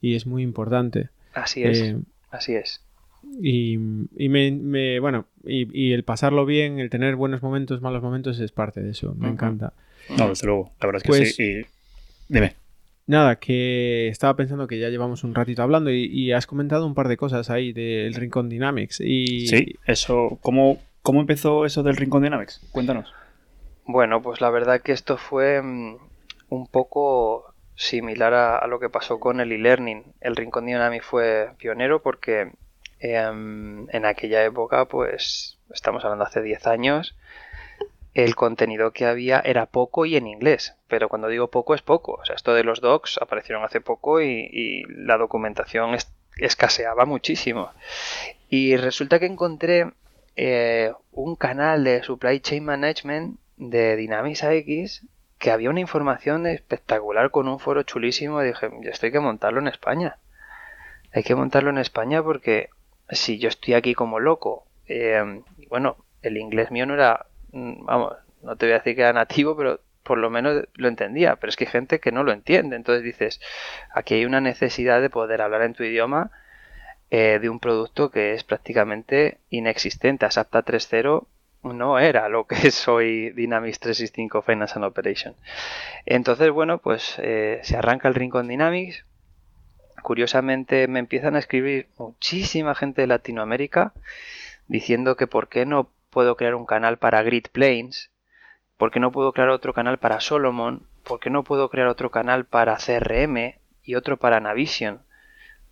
[0.02, 1.10] y es muy importante.
[1.34, 1.98] Así es, eh,
[2.32, 2.82] así es.
[3.40, 3.74] Y,
[4.18, 8.82] y me, bueno, y, el pasarlo bien, el tener buenos momentos, malos momentos es parte
[8.82, 9.74] de eso, me encanta.
[10.10, 11.62] No, desde luego, la verdad es que pues sí.
[12.28, 12.56] Dime.
[13.08, 17.08] Nada, que estaba pensando que ya llevamos un ratito hablando y, has comentado un par
[17.08, 19.02] de cosas ahí del Rincón Dynamics.
[19.02, 19.48] Y...
[19.48, 22.62] Sí, eso, ¿cómo, ¿cómo empezó eso del Rincón Dynamics?
[22.72, 23.12] Cuéntanos.
[23.86, 25.98] Bueno, pues la verdad que esto fue mm,
[26.50, 30.04] un poco similar a, lo que pasó con el e-learning.
[30.22, 32.52] El Rincón Dynamics fue pionero porque
[33.00, 37.16] em, en aquella época, pues estamos hablando hace 10 años,
[38.14, 40.76] el contenido que había era poco y en inglés.
[40.88, 42.14] Pero cuando digo poco es poco.
[42.14, 45.96] O sea, esto de los docs aparecieron hace poco y, la documentación
[46.38, 47.72] escaseaba muchísimo.
[48.50, 49.92] Y resulta que encontré
[50.36, 55.06] eh, un canal de Supply Chain Management de Dynamics AX
[55.38, 58.42] que había una información espectacular con un foro chulísimo.
[58.42, 60.18] Y dije, esto hay que montarlo en España.
[61.14, 62.70] Hay que montarlo en España porque
[63.10, 68.56] si yo estoy aquí como loco, eh, bueno, el inglés mío no era, vamos, no
[68.56, 71.36] te voy a decir que era nativo, pero por lo menos lo entendía.
[71.36, 72.76] Pero es que hay gente que no lo entiende.
[72.76, 73.40] Entonces dices,
[73.94, 76.32] aquí hay una necesidad de poder hablar en tu idioma
[77.10, 80.26] eh, de un producto que es prácticamente inexistente.
[80.26, 81.28] ASAPTA 3.0
[81.64, 85.36] no era lo que soy Dynamics 365 Finance and Operation.
[86.06, 89.06] Entonces, bueno, pues eh, se arranca el Rincón Dynamics.
[90.02, 93.94] Curiosamente me empiezan a escribir muchísima gente de Latinoamérica
[94.68, 98.12] diciendo que por qué no puedo crear un canal para Grid Planes,
[98.78, 102.12] por qué no puedo crear otro canal para Solomon, por qué no puedo crear otro
[102.12, 105.02] canal para CRM y otro para Navision.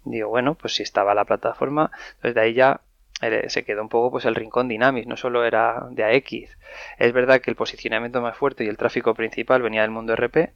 [0.06, 1.92] Digo, bueno, pues si estaba la plataforma,
[2.24, 2.82] desde ahí ya
[3.22, 6.58] eh, se quedó un poco pues el rincón Dynamics, no solo era de AX.
[6.98, 10.54] Es verdad que el posicionamiento más fuerte y el tráfico principal venía del mundo RP,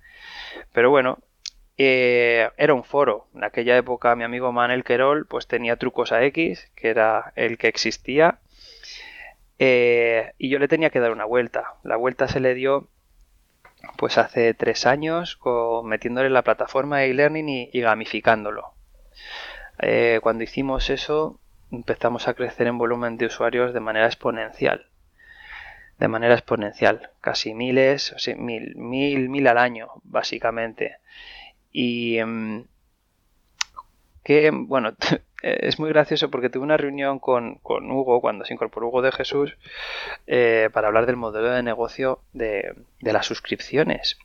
[0.71, 1.19] pero bueno,
[1.77, 3.27] eh, era un foro.
[3.35, 7.67] En aquella época mi amigo Manel Querol pues tenía trucos AX, que era el que
[7.67, 8.39] existía,
[9.59, 11.75] eh, y yo le tenía que dar una vuelta.
[11.83, 12.89] La vuelta se le dio
[13.97, 15.39] pues hace tres años
[15.83, 18.73] metiéndole la plataforma de e-learning y, gamificándolo.
[20.21, 21.39] cuando hicimos eso
[21.71, 24.87] empezamos a crecer en volumen de usuarios de manera exponencial.
[25.99, 30.97] De manera exponencial, casi miles, mil, mil, mil al año, básicamente.
[31.71, 32.65] Y em,
[34.23, 34.93] que, bueno,
[35.43, 39.57] es muy gracioso porque tuve una reunión con, Hugo cuando se incorporó Hugo de Jesús
[40.27, 44.17] eh, para hablar del modelo de negocio de, de las suscripciones.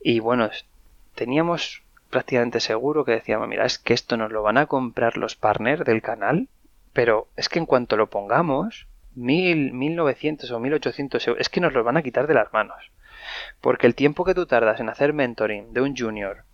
[0.00, 0.50] Y bueno,
[1.14, 5.36] teníamos prácticamente seguro que decíamos, mira, es que esto nos lo van a comprar los
[5.36, 6.48] partners del canal
[6.92, 11.72] pero es que en cuanto lo pongamos, 1000, 1900 o 1800 euros, es que nos
[11.72, 12.90] los van a quitar de las manos.
[13.60, 16.44] Porque el tiempo que tú tardas en hacer mentoring de un junior,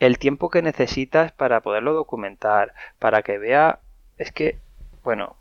[0.00, 3.80] el tiempo que necesitas para poderlo documentar, para que vea,
[4.18, 4.58] es que,
[5.04, 5.36] bueno,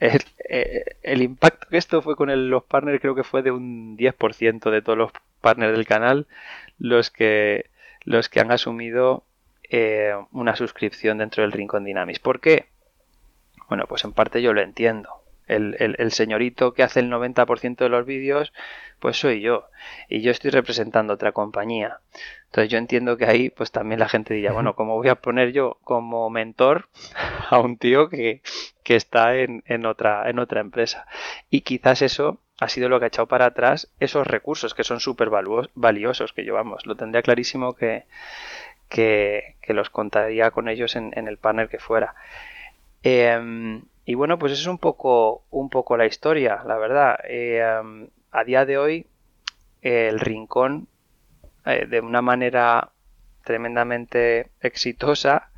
[0.00, 4.70] el, eh, impacto que esto fue con los partners creo que fue de un 10%
[4.70, 6.26] de todos los partners del canal
[6.78, 7.70] los que,
[8.04, 9.24] los que han asumido
[9.70, 12.18] eh, una suscripción dentro del Rincón Dynamics.
[12.18, 12.66] ¿Por qué?
[13.68, 15.23] Bueno, pues en parte yo lo entiendo.
[15.46, 18.52] El, señorito que hace el 90% de los vídeos,
[18.98, 19.68] pues soy yo.
[20.08, 21.98] Y yo estoy representando otra compañía.
[22.46, 25.52] Entonces yo entiendo que ahí, pues también la gente diría, bueno, ¿cómo voy a poner
[25.52, 26.88] yo como mentor
[27.50, 28.40] a un tío que,
[28.84, 31.06] está en, otra, en otra empresa?
[31.50, 35.00] Y quizás eso ha sido lo que ha echado para atrás esos recursos que son
[35.00, 35.28] súper
[35.74, 36.86] valiosos, que llevamos.
[36.86, 38.04] Lo tendría clarísimo que,
[38.88, 42.14] que, los contaría con ellos en, en el panel que fuera.
[43.02, 47.18] Em, y bueno, pues es un poco, un poco la historia, la verdad.
[47.24, 49.06] Em, a día de hoy,
[49.82, 50.88] el rincón,
[51.64, 52.90] eh, de una manera
[53.44, 55.50] tremendamente exitosa,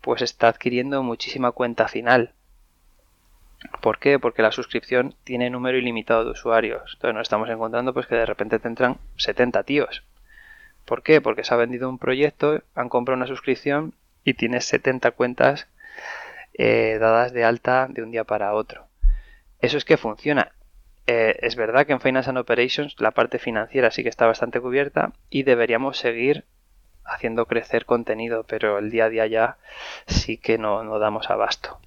[0.00, 2.34] pues está adquiriendo muchísima cuenta final.
[3.80, 4.18] ¿Por qué?
[4.18, 6.92] Porque la suscripción tiene número ilimitado de usuarios.
[6.94, 10.04] Entonces nos estamos encontrando pues que de repente tendrán 70 tíos.
[10.84, 11.22] ¿Por qué?
[11.22, 13.94] Porque se ha vendido un proyecto, han comprado una suscripción
[14.24, 15.66] y tienes 70 cuentas
[16.54, 18.86] eh, dadas de alta de un día para otro.
[19.60, 20.52] Eso es que funciona.
[21.06, 24.60] Eh, es verdad que en Finance and Operations la parte financiera sí que está bastante
[24.60, 26.44] cubierta y deberíamos seguir
[27.04, 29.58] haciendo crecer contenido, pero el día a día ya
[30.06, 31.78] sí que no, no damos abasto.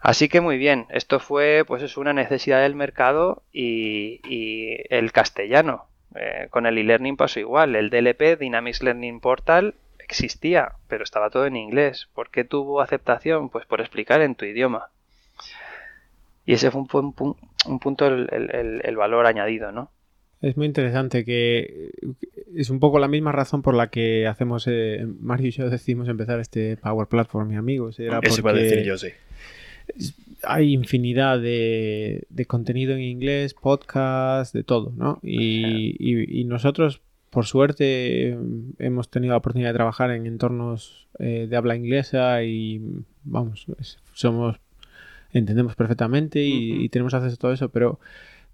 [0.00, 4.20] Así que muy bien, esto fue pues es una necesidad del mercado y,
[4.90, 5.86] el castellano.
[6.14, 9.74] Eh, con el e-learning pasó igual, el DLP, Dynamics Learning Portal,
[10.06, 12.08] existía, pero estaba todo en inglés.
[12.14, 13.50] ¿Por qué tuvo aceptación?
[13.50, 14.90] Pues por explicar en tu idioma.
[16.44, 16.88] Y ese fue un,
[17.80, 19.90] punto el, valor añadido, ¿no?
[20.40, 21.90] Es muy interesante que
[22.54, 26.08] es un poco la misma razón por la que hacemos, eh, Mario y yo decidimos
[26.08, 27.98] empezar este Power Platform, mi amigos.
[27.98, 29.08] Era Eso porque decir yo, sí.
[30.44, 35.18] Hay infinidad de, contenido en inglés, podcast, de todo, ¿no?
[35.22, 37.00] y nosotros
[37.30, 38.36] por suerte
[38.78, 42.80] hemos tenido la oportunidad de trabajar en entornos eh, de habla inglesa y
[43.24, 43.66] vamos,
[44.12, 44.60] somos
[45.32, 48.00] entendemos perfectamente y, tenemos acceso a todo eso, pero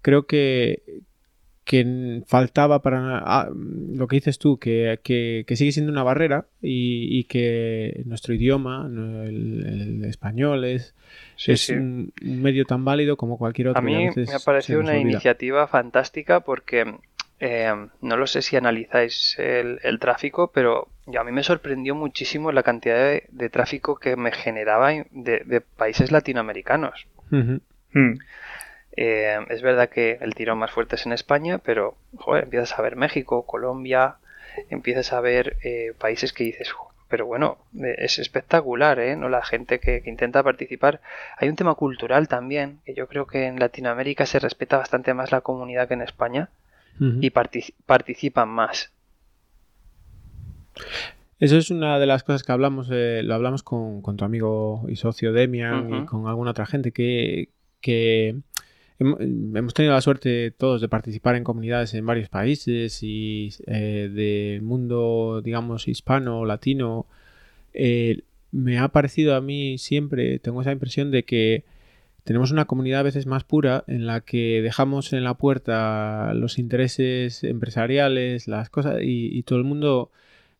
[0.01, 0.83] creo que,
[1.63, 4.99] que faltaba para ah, lo que dices tú, que,
[5.55, 10.93] sigue siendo una barrera y, que nuestro idioma, el, español, es,
[11.47, 13.79] es Un, medio tan válido como cualquier otro.
[13.79, 16.85] A mí me ha parecido una iniciativa fantástica porque
[17.45, 20.87] Em, no lo sé si analizáis el, tráfico, pero
[21.19, 27.05] a mí me sorprendió muchísimo la cantidad de, tráfico que me generaba de, países latinoamericanos.
[27.31, 27.57] Hmm.
[28.93, 32.81] Em, es verdad que el tiro más fuerte es en España, pero joder, empiezas a
[32.81, 34.15] ver México, Colombia,
[34.69, 36.73] empiezas a ver eh, países que dices,
[37.09, 39.17] pero bueno, eh, es espectacular, ¿eh?
[39.17, 39.27] ¿No?
[39.27, 41.01] La gente que, intenta participar.
[41.35, 45.33] Hay un tema cultural también, que yo creo que en Latinoamérica se respeta bastante más
[45.33, 46.49] la comunidad que en España
[46.99, 48.91] y participan más.
[51.39, 54.95] Eso es una de las cosas que hablamos, eh, lo hablamos con, tu amigo y
[54.95, 57.49] socio Demian y con alguna otra gente, que,
[57.83, 58.43] en
[59.57, 64.61] hemos tenido la suerte todos de participar en comunidades en varios países y eh, del
[64.61, 67.07] mundo, digamos, hispano, latino.
[67.73, 68.21] Eh,
[68.51, 71.65] me ha parecido a mí siempre, tengo esa impresión de que
[72.23, 76.57] tenemos una comunidad a veces más pura en la que dejamos en la puerta los
[76.57, 80.11] intereses empresariales, las cosas, y, todo el mundo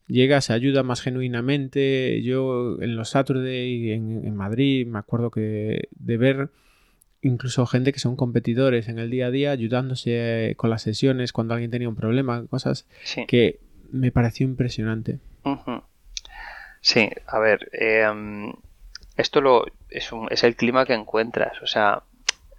[0.06, 2.22] llega, se ayuda más genuinamente.
[2.22, 6.50] Yo en los Saturday en, en Madrid me acuerdo que de ver
[7.24, 11.54] incluso gente que son competidores en el día a día ayudándose con las sesiones cuando
[11.54, 12.86] alguien tenía un problema, cosas
[13.26, 13.60] que
[13.90, 15.18] me pareció impresionante.
[16.80, 18.52] Sí, a ver, em,
[19.16, 22.02] esto lo, es, un, es, el clima que encuentras, o sea,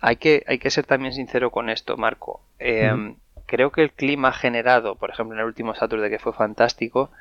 [0.01, 2.41] hay que, hay que ser también sincero con esto, Marco.
[2.59, 7.11] Em, creo que el clima generado, por ejemplo, en el último Saturday que fue fantástico,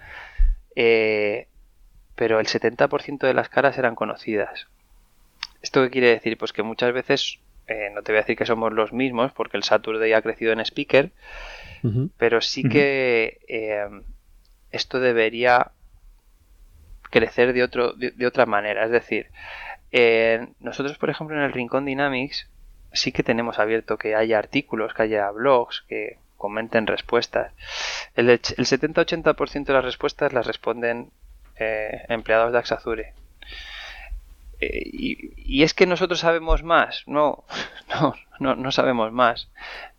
[0.77, 1.49] eh,
[2.15, 4.69] pero el 70% de las caras eran conocidas.
[5.63, 6.37] ¿Esto qué quiere decir?
[6.37, 9.57] Pues que muchas veces, eh, no te voy a decir que somos los mismos, porque
[9.57, 11.11] el Saturday ha crecido en speaker,
[12.17, 13.87] pero sí que eh,
[14.71, 15.73] esto debería
[17.15, 18.85] crecer de, otro, de, otra manera.
[18.85, 19.29] Es decir,
[19.93, 22.49] eh, nosotros, por ejemplo, en el Rincón Dynamics
[22.93, 27.53] sí que tenemos abierto que haya artículos, que haya blogs, que comenten respuestas.
[28.17, 31.11] El, el 70-80% de las respuestas las responden
[32.09, 33.15] empleados de Axazure.
[34.61, 37.05] Eh, y, es que nosotros sabemos más.
[37.07, 37.45] No,
[37.89, 39.51] no, no, no, sabemos más.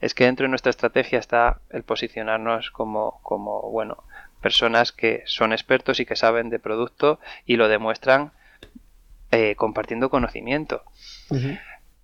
[0.02, 4.04] Es que dentro de nuestra estrategia está el posicionarnos como, como, bueno,
[4.46, 8.32] personas que son expertos y que saben de producto y lo demuestran
[9.32, 10.84] eh, compartiendo conocimiento.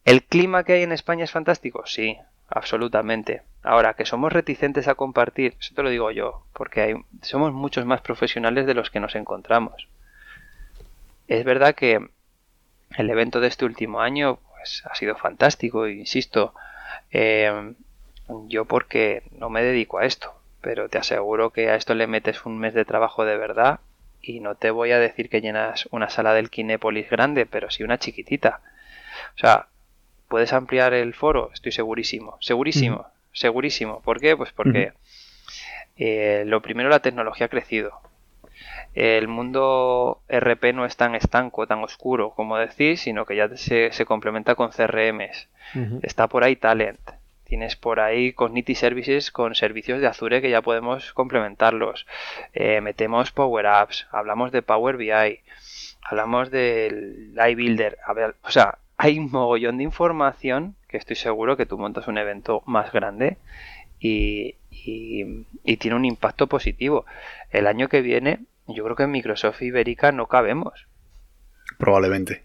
[0.06, 1.84] ¿El clima que hay en España es fantástico?
[1.86, 2.18] Sí,
[2.50, 3.44] absolutamente.
[3.62, 7.86] Ahora, que somos reticentes a compartir, eso te lo digo yo, porque hay, somos muchos
[7.86, 9.88] más profesionales de los que nos encontramos.
[11.28, 12.10] Es verdad que
[12.98, 16.56] el evento de este último año pues, ha sido fantástico, insisto.
[17.12, 17.76] Eh,
[18.48, 22.46] yo porque no me dedico a esto, pero te aseguro que a esto le metes
[22.46, 23.80] un mes de trabajo de verdad
[24.22, 27.84] y no te voy a decir que llenas una sala del Kinépolis grande, pero sí
[27.84, 28.62] una chiquitita.
[29.36, 29.68] O sea,
[30.28, 34.02] puedes ampliar el foro, estoy segurísimo, segurísimo, segurísimo.
[34.02, 34.38] ¿Por qué?
[34.38, 34.94] Pues porque
[35.98, 38.00] eh, lo primero la tecnología ha crecido
[38.94, 44.06] el mundo RP no es tan estanco, tan oscuro como decís, sino que ya se,
[44.06, 45.48] complementa con CRMs.
[46.02, 47.00] Está por ahí Talent.
[47.52, 52.08] Tienes por ahí Cognity Services con servicios de Azure que ya podemos complementarlos.
[52.54, 55.42] Eh, metemos Power Apps, hablamos de Power BI,
[56.02, 57.98] hablamos del iBuilder.
[58.44, 62.64] O sea, hay un mogollón de información que estoy seguro que tú montas un evento
[62.68, 63.36] más grande
[64.00, 67.06] y, y tiene un impacto positivo.
[67.50, 70.88] El año que viene yo creo que en Microsoft Ibérica no cabemos.
[71.78, 72.44] Probablemente.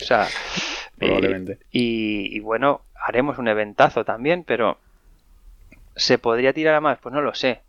[0.00, 0.28] O sea,
[0.98, 1.58] probablemente.
[1.70, 4.78] Y, bueno, haremos un eventazo también, pero
[5.96, 6.98] ¿se podría tirar a más?
[6.98, 7.62] Pues no lo sé.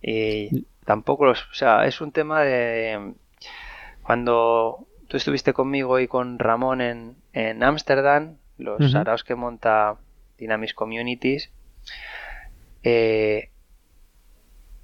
[0.00, 3.14] Y tampoco O sea, es un tema de...
[4.02, 9.96] Cuando tú estuviste conmigo y con Ramón en Ámsterdam, los araos que monta
[10.38, 11.50] Dynamics Communities,
[12.82, 13.50] eh,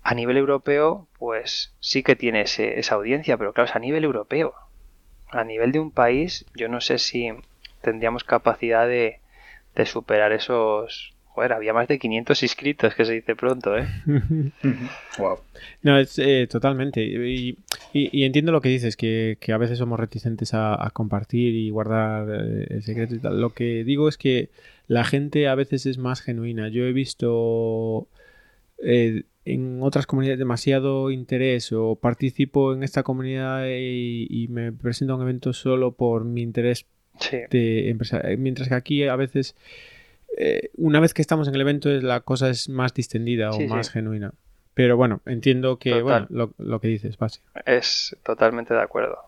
[0.02, 4.54] a nivel europeo, pues sí que tiene esa audiencia, pero claro, es a nivel europeo.
[5.30, 7.30] A nivel de un país, yo no sé si
[7.82, 9.20] tendríamos capacidad de,
[9.86, 13.86] superar esos, Joder, había más de 500 inscritos, que se dice pronto, ¿eh?
[15.18, 15.38] wow.
[15.82, 17.00] No, es eh, totalmente.
[17.00, 17.56] Y,
[17.92, 22.82] entiendo lo que dices, que, a veces somos reticentes a, compartir y guardar eh, el
[22.82, 23.40] secreto y tal.
[23.40, 24.50] Lo que digo es que
[24.88, 26.70] la gente a veces es más genuina.
[26.70, 28.08] Yo he visto
[28.82, 35.16] eh, en otras comunidades demasiado interés o participo en esta comunidad y, me presento a
[35.16, 36.84] un evento solo por mi interés
[37.50, 38.20] de empresa.
[38.20, 39.54] Eh, mientras que aquí a veces,
[40.36, 43.90] eh, una vez que estamos en el evento, la cosa es más distendida o más
[43.90, 44.32] genuina.
[44.74, 47.16] Pero bueno, entiendo que bueno, lo, que dices.
[47.66, 49.18] Es totalmente de acuerdo.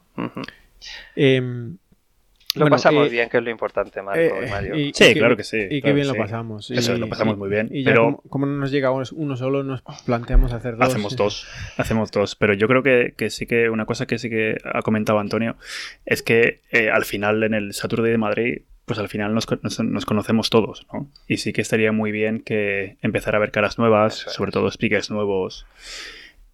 [2.57, 4.74] Lo pasamos eh, bien, que es lo importante, Marco, eh, Mario.
[4.92, 5.68] sí, claro que sí.
[5.70, 6.70] Y qué bien lo pasamos.
[6.70, 7.68] Eso, lo pasamos muy bien.
[7.70, 10.88] Y pero como, no nos llega uno solo, nos planteamos hacer dos.
[10.88, 12.34] Hacemos dos, hacemos dos.
[12.34, 15.57] Pero yo creo que, que sí que una cosa que sí que ha comentado Antonio
[16.05, 19.46] es que eh, al final en el Saturday de Madrid pues al final nos,
[19.84, 21.09] nos, conocemos todos, ¿no?
[21.28, 25.12] Y sí que estaría muy bien que empezar a ver caras nuevas, sobre todo speakers
[25.12, 25.64] nuevos,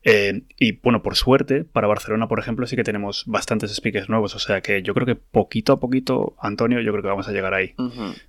[0.09, 4.37] eh, y bueno, por suerte, para Barcelona, por ejemplo, sí que tenemos bastantes speakers nuevos.
[4.37, 7.33] O sea que yo creo que poquito a poquito, Antonio, yo creo que vamos a
[7.33, 7.75] llegar ahí.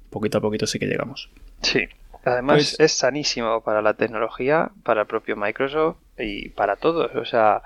[0.10, 1.30] Poquito a poquito sí que llegamos.
[1.62, 1.88] Sí.
[2.26, 7.16] Además pues es sanísimo para la tecnología, para el propio Microsoft y para todos.
[7.16, 7.62] O sea,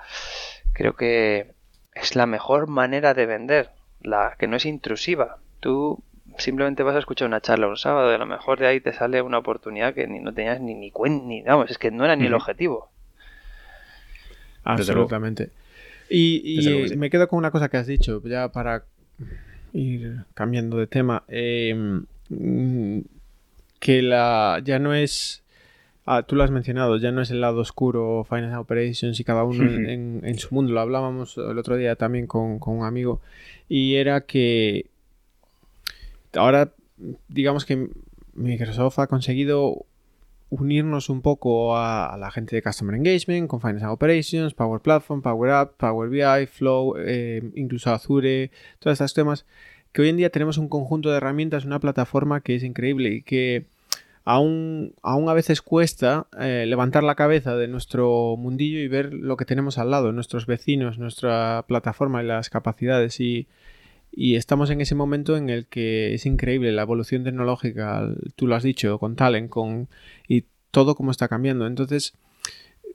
[0.74, 1.54] creo que
[1.94, 3.70] es la mejor manera de vender,
[4.02, 5.38] la que no es intrusiva.
[5.60, 6.04] Tú
[6.36, 8.92] simplemente vas a escuchar una charla un sábado y a lo mejor de ahí te
[8.92, 12.04] sale una oportunidad que ni, no tenías ni, ni cuenta, ni, vamos, es que no
[12.04, 12.90] era ni el objetivo.
[14.64, 15.50] Absolutamente.
[16.08, 18.84] Y, me quedo con una cosa que has dicho, ya para
[19.72, 22.04] ir cambiando de tema, em,
[23.78, 25.42] que la ya no es,
[26.04, 29.44] ah, tú lo has mencionado, ya no es el lado oscuro Finance Operations y cada
[29.44, 33.20] uno en, su mundo, lo hablábamos el otro día también con, con un amigo,
[33.68, 34.86] y era que
[36.34, 36.72] ahora
[37.28, 37.88] digamos que
[38.34, 39.86] Microsoft ha conseguido
[40.52, 45.50] unirnos un poco a, la gente de Customer Engagement con Finance Operations, Power Platform, Power
[45.50, 49.46] App, Power BI, Flow, eh, incluso Azure, todos estos temas,
[49.92, 53.22] que hoy en día tenemos un conjunto de herramientas, una plataforma que es increíble y
[53.22, 53.64] que
[54.26, 59.38] aún, aún a veces cuesta eh, levantar la cabeza de nuestro mundillo y ver lo
[59.38, 63.20] que tenemos al lado, nuestros vecinos, nuestra plataforma y las capacidades.
[63.20, 63.46] Y
[64.12, 68.54] y estamos en ese momento en el que es increíble la evolución tecnológica, tú lo
[68.54, 69.88] has dicho, con Talent, con
[70.28, 71.66] y todo como está cambiando.
[71.66, 72.12] Entonces,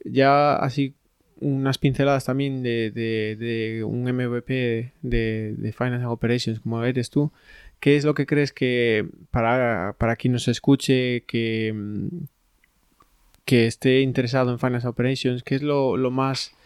[0.06, 0.94] ya así
[1.40, 7.32] unas pinceladas también de, de, un MVP de, de, Finance Operations como eres tú.
[7.80, 11.74] ¿Qué es lo que crees que para, para quien nos escuche que,
[13.46, 16.57] que esté interesado en Finance Operations, qué es lo, lo más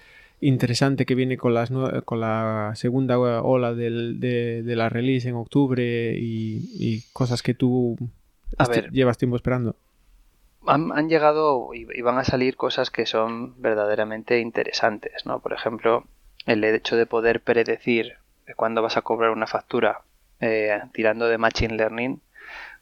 [0.42, 1.72] interesante que viene con, las,
[2.04, 7.98] con la segunda ola de, la release en octubre y, cosas que tú
[8.92, 9.76] llevas tiempo esperando.
[10.68, 15.40] Han, llegado y, van a salir cosas que son verdaderamente interesantes, ¿no?
[15.40, 16.06] Por ejemplo,
[16.46, 18.14] el hecho de poder predecir
[18.56, 20.02] cuándo vas a cobrar una factura
[20.40, 22.22] eh, tirando de Machine Learning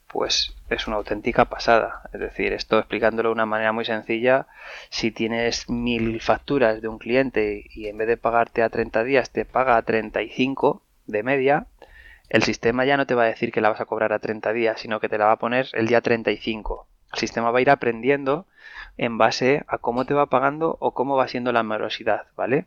[0.09, 2.01] pues es una auténtica pasada.
[2.11, 4.47] Es decir, esto explicándolo de una manera muy sencilla,
[4.89, 9.29] si tienes mil facturas de un cliente y en vez de pagarte a 30 días
[9.29, 11.67] te paga a 35 de media,
[12.29, 14.51] el sistema ya no te va a decir que la vas a cobrar a 30
[14.51, 16.87] días, sino que te la va a poner el día 35.
[17.13, 18.45] El sistema va a ir aprendiendo
[18.97, 22.65] en base a cómo te va pagando o cómo va siendo la morosidad, ¿vale?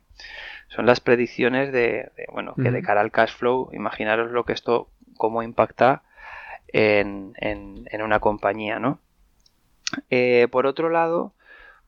[0.69, 4.89] Son las predicciones de, bueno, que de cara al cash flow, imaginaros lo que esto,
[5.17, 6.03] cómo impacta
[6.73, 8.99] en, en, una compañía, ¿no?
[10.11, 11.35] Eh, por otro lado,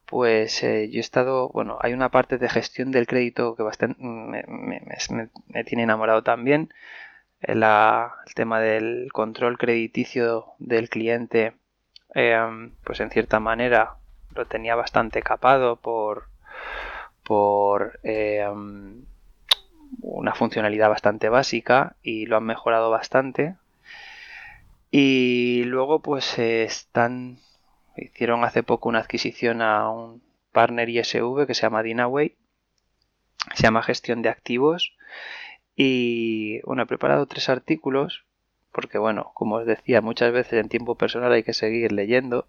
[0.07, 3.97] pues eh, yo he estado, bueno, hay una parte de gestión del crédito que bastante
[4.01, 6.72] me, tiene enamorado también.
[7.41, 7.64] el
[8.35, 11.55] tema del control crediticio del cliente,
[12.14, 13.97] em, pues en cierta manera
[14.35, 16.28] lo tenía bastante capado por,
[17.24, 19.05] por em,
[20.01, 23.57] una funcionalidad bastante básica y lo han mejorado bastante.
[24.97, 27.38] Y luego pues están
[27.97, 30.22] hicieron hace poco una adquisición a un
[30.53, 32.36] partner ISV que se llama Dinaway.
[33.57, 34.97] Se llama gestión de activos.
[35.74, 38.24] Y bueno, he preparado tres artículos
[38.70, 42.47] porque bueno, como os decía, muchas veces en tiempo personal hay que seguir leyendo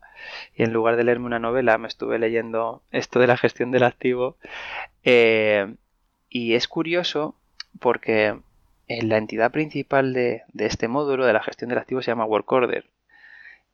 [0.56, 3.84] y en lugar de leerme una novela me estuve leyendo esto de la gestión del
[3.84, 4.38] activo
[5.04, 5.74] eh,
[6.30, 7.36] y es curioso
[7.80, 8.38] porque
[8.88, 12.86] la entidad principal de, este módulo de la gestión del activo se llama Work Order.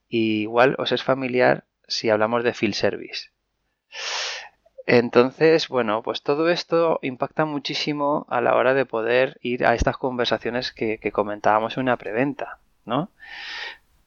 [0.07, 3.30] Y igual os es familiar si hablamos de Field Service.
[4.88, 9.97] Entonces, bueno, pues todo esto impacta muchísimo a la hora de poder ir a estas
[9.97, 13.09] conversaciones que, que comentábamos en una preventa, ¿no?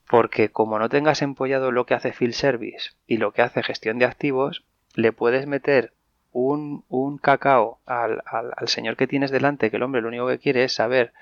[0.07, 3.97] Porque como no tengas empollado lo que hace Field Service y lo que hace gestión
[3.97, 5.93] de activos, le puedes meter
[6.35, 8.21] un, cacao al,
[8.67, 11.13] señor que tienes delante, que el hombre lo único que quiere es saber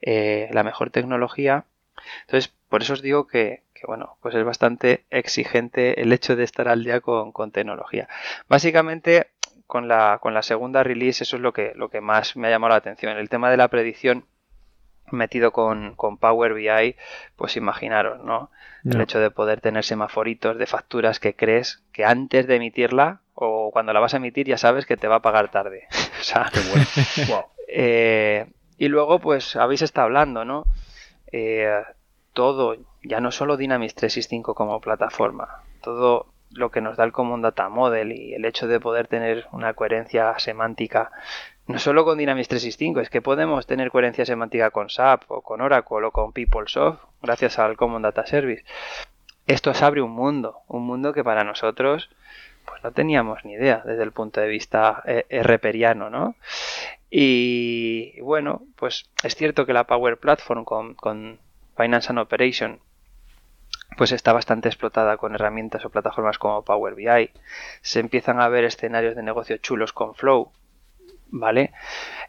[0.00, 1.64] eh, la mejor tecnología.
[2.22, 6.68] Entonces, por eso os digo que, bueno, pues es bastante exigente el hecho de estar
[6.68, 8.08] al día con, tecnología.
[8.48, 9.26] Básicamente,
[9.66, 12.50] con la, con la segunda release, eso es lo que, lo que más me ha
[12.50, 13.16] llamado la atención.
[13.16, 14.24] El tema de la predicción
[15.10, 16.96] metido con, con, Power BI,
[17.36, 18.50] pues imaginaros, ¿no?
[18.84, 23.70] El hecho de poder tener semaforitos de facturas que crees que antes de emitirla o
[23.72, 25.86] cuando la vas a emitir ya sabes que te va a pagar tarde.
[26.20, 26.60] o sea, Qué
[27.26, 27.46] bueno.
[27.74, 30.66] Eh, y luego, pues habéis estado hablando, ¿no?
[31.30, 31.82] Eh,
[32.34, 37.42] todo, ya no solo Dynamics 365 como plataforma, todo lo que nos da el Common
[37.42, 41.10] Data Model y el hecho de poder tener una coherencia semántica
[41.66, 45.60] no solo con Dynamics 365, es que podemos tener coherencia semántica con SAP o con
[45.60, 48.64] Oracle o con PeopleSoft gracias al Common Data Service.
[49.46, 52.10] Esto os abre un mundo, un mundo que para nosotros
[52.64, 56.36] pues no teníamos ni idea desde el punto de vista eh, reperiano, ¿no?
[57.10, 61.38] Y bueno, pues es cierto que la Power Platform con, con
[61.76, 62.80] Finance and Operation
[63.96, 67.30] pues está bastante explotada con herramientas o plataformas como Power BI.
[67.80, 70.52] Se empiezan a ver escenarios de negocio chulos con Flow,
[71.32, 71.72] ¿vale?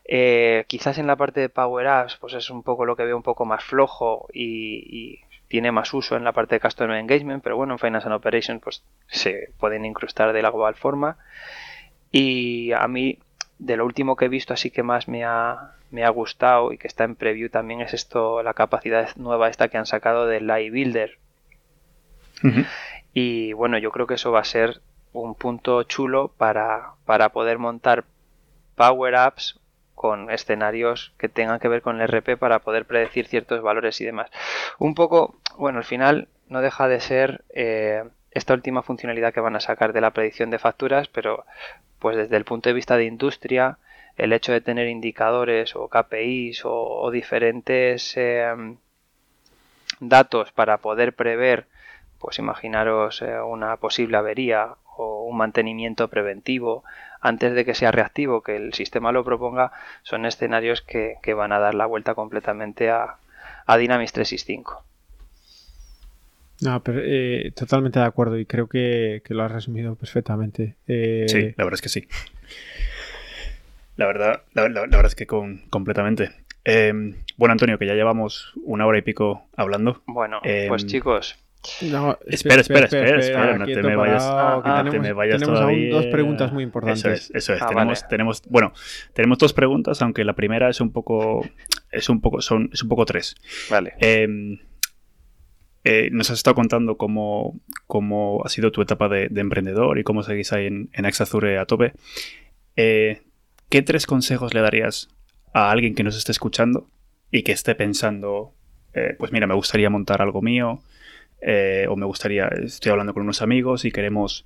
[0.05, 3.16] Eh, quizás en la parte de Power Apps, pues es un poco lo que veo
[3.16, 7.55] un poco más flojo y, tiene más uso en la parte de Customer Engagement, pero
[7.55, 11.18] bueno, en Finance and Operations pues se pueden incrustar de la igual forma.
[12.11, 13.20] Y a mí,
[13.59, 16.80] de lo último que he visto, así que más me ha, me ha gustado y
[16.80, 20.47] que está en preview también es esto, la capacidad nueva esta que han sacado del
[20.47, 21.20] Live Builder.
[23.14, 24.82] Y bueno, yo creo que eso va a ser
[25.14, 28.06] un punto chulo para, para poder montar
[28.76, 29.60] Power Apps
[29.94, 34.06] con escenarios que tengan que ver con el RP para poder predecir ciertos valores y
[34.06, 34.30] demás.
[34.80, 39.56] Un poco, bueno, al final no deja de ser eh, esta última funcionalidad que van
[39.56, 41.46] a sacar de la predicción de facturas, pero
[42.00, 43.78] pues desde el punto de vista de industria,
[44.18, 48.78] el hecho de tener indicadores o KPIs o, diferentes em,
[50.00, 51.68] datos para poder prever,
[52.24, 56.86] pues imaginaros eh, una posible avería o un mantenimiento preventivo
[57.19, 61.59] antes de que sea reactivo, que el sistema lo proponga, son escenarios que, van a
[61.59, 63.17] dar la vuelta completamente a,
[63.65, 64.86] a Dynamics 365.
[66.61, 70.78] No, pero eh, totalmente de acuerdo y creo que, lo has resumido perfectamente.
[70.88, 72.07] Eh, sí, la verdad es que sí.
[73.97, 76.32] La verdad, la, verdad es que con, completamente.
[77.36, 80.01] Bueno, Antonio, que ya llevamos una hora y pico hablando.
[80.05, 81.43] Bueno, pues chicos,
[81.82, 86.05] no, espera, espera, espera, espera, no te me vayas, te me vayas tenemos aún dos
[86.07, 87.05] preguntas muy importantes.
[87.05, 87.61] Eso es, eso es.
[87.61, 88.74] Ah, tenemos, tenemos, bueno,
[89.14, 91.45] tenemos dos preguntas, aunque la primera es un poco,
[91.91, 93.36] es un poco, son, es un poco tres.
[93.70, 93.93] Vale.
[93.99, 94.59] Em,
[95.86, 100.24] eh, nos has estado contando cómo, cómo, ha sido tu etapa de, emprendedor y cómo
[100.24, 101.93] seguís ahí en, en Axazure a tope.
[102.76, 103.22] Eh,
[103.70, 105.09] ¿Qué tres consejos le darías
[105.53, 106.88] a alguien que nos esté escuchando
[107.32, 108.53] y que esté pensando,
[108.93, 110.82] eh, pues mira, me gustaría montar algo mío?
[111.46, 114.46] Eh, o me gustaría, estoy hablando con unos amigos y queremos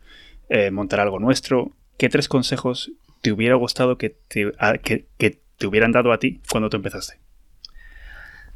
[0.49, 2.91] eh, montar algo nuestro, ¿qué tres consejos
[3.21, 7.19] te hubiera gustado que te, que, te hubieran dado a ti cuando tú empezaste?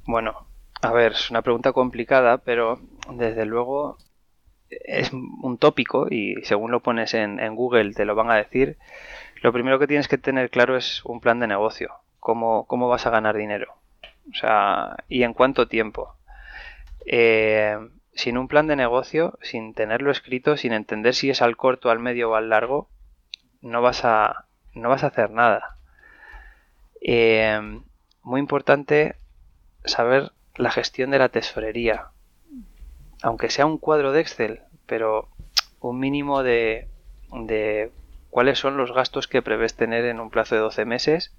[0.05, 0.47] Bueno,
[0.81, 2.79] a ver, es una pregunta complicada, pero
[3.13, 3.97] desde luego
[4.69, 8.77] es un tópico y según lo pones en, Google te lo van a decir.
[9.43, 11.91] Lo primero que tienes que tener claro es un plan de negocio.
[12.19, 13.75] Cómo, cómo vas a ganar dinero.
[14.31, 16.15] O sea, y en cuánto tiempo.
[17.05, 17.77] Eh,
[18.13, 21.99] sin un plan de negocio, sin tenerlo escrito, sin entender si es al corto, al
[21.99, 22.89] medio o al largo,
[23.61, 25.77] no vas a, no vas a hacer nada.
[27.01, 27.59] Eh,
[28.23, 29.15] muy importante
[29.85, 32.07] saber la gestión de la tesorería.
[33.23, 35.29] Aunque sea un cuadro de Excel, pero
[35.79, 36.87] un mínimo de,
[37.31, 37.91] de
[38.29, 41.33] cuáles son los gastos que prevés tener en un plazo de 12 meses,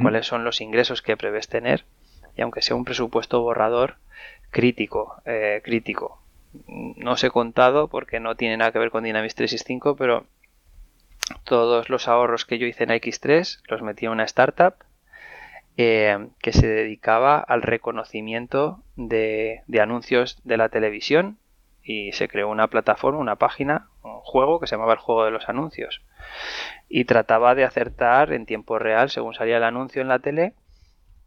[0.00, 1.84] cuáles son los ingresos que prevés tener,
[2.36, 3.96] y aunque sea un presupuesto borrador,
[4.54, 6.22] crítico, eh, crítico.
[6.68, 10.26] No os he contado porque no tiene nada que ver con Dynamics 365, pero
[11.42, 14.74] todos los ahorros que yo hice en X3 los metí en una startup
[15.76, 21.36] eh, que se dedicaba al reconocimiento de, anuncios de la televisión
[21.82, 25.32] y se creó una plataforma, una página, un juego que se llamaba el juego de
[25.32, 26.00] los anuncios
[26.88, 30.54] y trataba de acertar en tiempo real, según salía el anuncio en la tele,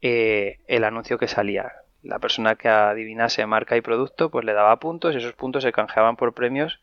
[0.01, 1.73] eh, el anuncio que salía
[2.03, 5.71] la persona que adivinase marca y producto pues le daba puntos y esos puntos se
[5.71, 6.79] canjeaban por premios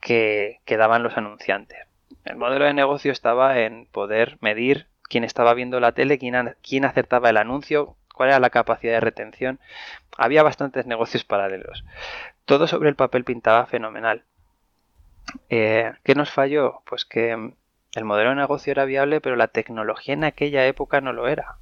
[0.00, 1.78] que, daban los anunciantes.
[2.24, 6.84] El modelo de negocio estaba en poder medir quién estaba viendo la tele, quién, quién
[6.84, 9.60] acertaba el anuncio, cuál era la capacidad de retención.
[10.16, 11.84] Había bastantes negocios paralelos.
[12.44, 14.24] Todo sobre el papel pintaba fenomenal.
[15.48, 16.82] Eh, ¿Qué nos falló?
[16.86, 17.32] Pues que
[17.94, 21.58] el modelo de negocio era viable, pero la tecnología en aquella época no lo era.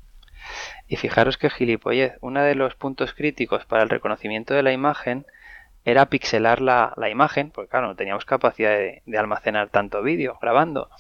[0.89, 5.27] Y fijaros que gilipollez, uno de los puntos críticos para el reconocimiento de la imagen
[5.85, 10.91] era pixelar la, imagen, porque claro, no teníamos capacidad de, almacenar tanto vídeo grabando.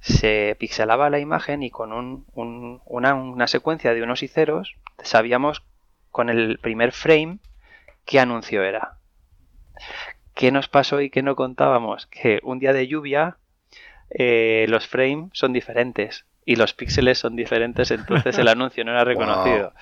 [0.00, 5.64] Se pixelaba la imagen y con una, secuencia de unos y ceros sabíamos
[6.10, 7.38] con el primer frame
[8.04, 8.98] qué anuncio era.
[10.34, 12.06] ¿Qué nos pasó y qué no contábamos?
[12.06, 13.38] Que un día de lluvia
[14.10, 19.04] eh, los frames son diferentes y los píxeles son diferentes, entonces el anuncio no era
[19.04, 19.72] reconocido.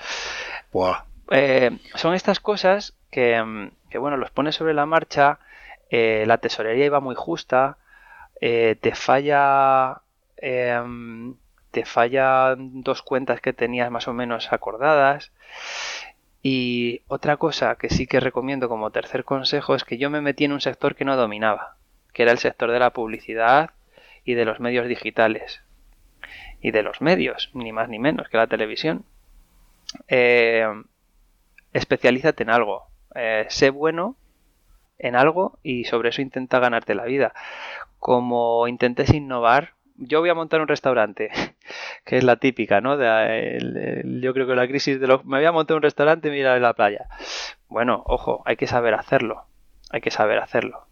[1.31, 3.43] Eh, son estas cosas que,
[3.99, 5.39] bueno, los pones sobre la marcha,
[5.91, 7.79] eh, la tesorería iba muy justa,
[8.41, 10.03] eh, te falla
[10.37, 11.35] em,
[11.71, 15.33] te fallan dos cuentas que tenías más o menos acordadas.
[16.43, 20.45] Y otra cosa que sí que recomiendo como tercer consejo es que yo me metí
[20.47, 21.77] en un sector que no dominaba,
[22.13, 23.71] que era el sector de la publicidad
[24.25, 25.63] y de los medios digitales
[26.61, 29.05] y de los medios, ni más ni menos que la televisión.
[30.09, 30.67] Eh,
[31.73, 34.17] especialízate en algo, eh, sé bueno
[34.99, 37.33] en algo y sobre eso intenta ganarte la vida.
[37.99, 41.31] Como intentes innovar, yo voy a montar un restaurante,
[42.05, 42.97] que es la típica, ¿no?
[42.97, 45.25] De, yo creo que la crisis de los...
[45.25, 47.07] Me voy a montar un restaurante y mira en la playa.
[47.69, 49.45] Bueno, ojo, hay que saber hacerlo.
[49.91, 50.87] Hay que saber hacerlo.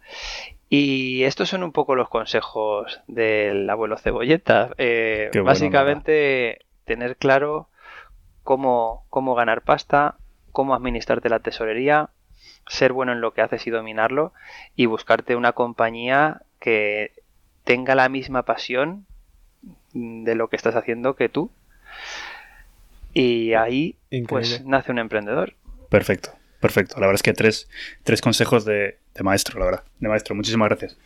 [0.71, 4.71] Y estos son un poco los consejos del abuelo Cebolleta.
[4.77, 7.69] Eh, básicamente, tener claro
[8.43, 10.17] cómo, cómo ganar pasta,
[10.53, 12.11] cómo administrarte la tesorería,
[12.67, 14.33] ser bueno en lo que haces y dominarlo,
[14.77, 17.13] y buscarte una compañía que
[17.65, 19.07] tenga la misma pasión
[19.93, 21.51] de lo que estás haciendo que tú.
[23.15, 23.97] Y ahí
[24.29, 25.55] pues nace un emprendedor.
[25.89, 26.31] Perfecto,
[26.61, 26.97] perfecto.
[26.97, 27.69] La verdad es que tres,
[28.05, 29.85] tres consejos de, de maestro, la verdad.
[29.99, 30.97] De maestro, muchísimas gracias.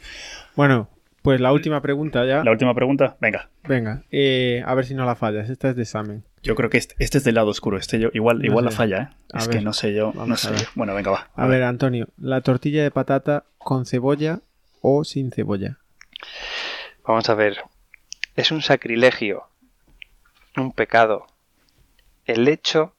[0.54, 0.88] Bueno,
[1.22, 2.44] pues la última pregunta ya.
[2.44, 3.48] La última pregunta, venga.
[3.64, 5.48] Venga, eh, a ver si no la fallas.
[5.48, 6.24] Esta es de examen.
[6.42, 7.78] Yo creo que este, este es del lado oscuro.
[7.78, 9.38] Este yo, igual, igual la falla, ¿eh?
[9.38, 10.12] es que no sé yo.
[10.14, 11.30] No sé Bueno, venga, va.
[11.34, 11.62] A, ver.
[11.62, 14.40] Antonio, ¿la tortilla de patata con cebolla
[14.80, 15.78] o sin cebolla?
[17.06, 17.58] Vamos a ver.
[18.34, 19.44] Es un sacrilegio,
[20.56, 21.26] un pecado,
[22.24, 22.94] el hecho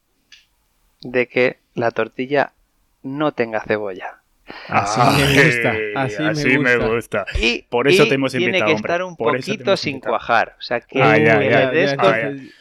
[1.02, 2.54] de que la tortilla
[3.02, 4.23] no tenga cebolla.
[4.68, 5.74] Así me gusta.
[5.96, 7.26] Así, me, gusta.
[7.40, 8.66] Y, Por eso te hemos invitado.
[8.66, 10.56] Tiene que estar un poquito sin cuajar.
[10.60, 12.16] O sea, que le des con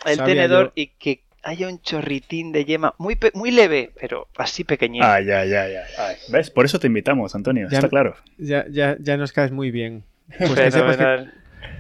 [0.07, 5.05] el tenedor y que haya un chorritín de yema muy, muy leve, pero así pequeñito.
[5.05, 6.17] Ay, ay, ay, ay.
[6.29, 6.51] ¿Ves?
[6.51, 7.69] Por eso te invitamos, Antonio.
[7.71, 8.17] está claro.
[8.39, 10.05] Ya, ya, ya nos caes muy bien.
[10.39, 10.97] Pues que sepas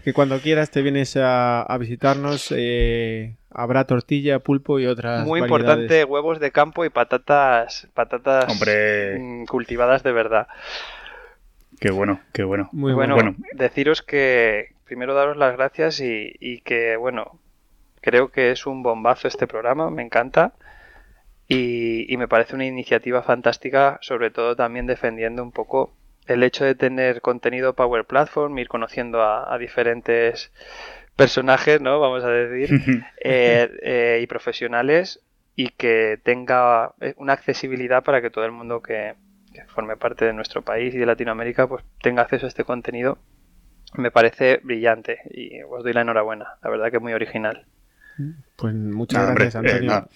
[0.04, 2.52] que, cuando quieras te vienes a, a visitarnos.
[2.54, 5.26] Eh, habrá tortilla, pulpo y otras.
[5.26, 8.46] Muy importante, huevos de campo y patatas, patatas
[9.18, 10.48] mm, cultivadas de verdad.
[11.80, 12.68] Qué bueno, qué bueno.
[12.72, 13.34] Muy bueno.
[13.54, 17.40] Deciros que primero daros las gracias y, que, bueno,
[18.00, 20.52] creo que es un bombazo este programa, me encanta.
[21.48, 25.92] Y, me parece una iniciativa fantástica, sobre todo también defendiendo un poco
[26.26, 30.52] el hecho de tener contenido Power Platform, ir conociendo a diferentes
[31.22, 32.00] personajes, ¿no?
[32.00, 32.70] Vamos a decir,
[33.24, 35.20] eh, eh, y profesionales
[35.54, 39.14] y que tenga eh, una accesibilidad para que todo el mundo que,
[39.68, 43.18] forme parte de nuestro país y de Latinoamérica pues tenga acceso a este contenido.
[43.94, 46.54] Me parece brillante y os doy la enhorabuena.
[46.62, 47.66] La verdad que es muy original.
[48.56, 50.08] Pues muchas gracias, Antonio.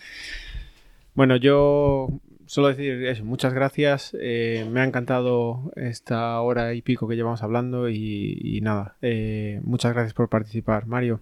[1.14, 2.08] bueno, yo
[2.46, 4.16] solo decir eso, muchas gracias.
[4.20, 9.92] Eh, me ha encantado esta hora y pico que llevamos hablando y, nada, eh, muchas
[9.92, 10.86] gracias por participar.
[10.86, 11.20] Mario.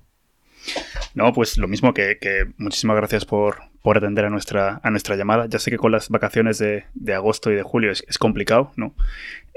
[1.15, 2.19] No, pues lo mismo que,
[2.57, 5.47] muchísimas gracias por, atender a nuestra, a nuestra llamada.
[5.47, 8.95] Ya sé que con las vacaciones de, agosto y de julio es, complicado, ¿no?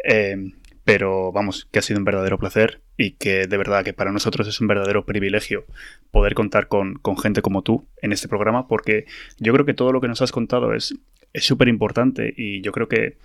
[0.03, 0.53] Eh,
[0.83, 4.47] pero vamos, que ha sido un verdadero placer y que de verdad que para nosotros
[4.47, 5.65] es un verdadero privilegio
[6.11, 9.05] poder contar con, con gente como tú en este programa porque
[9.37, 10.95] yo creo que todo lo que nos has contado es
[11.37, 13.17] es súper importante y yo creo que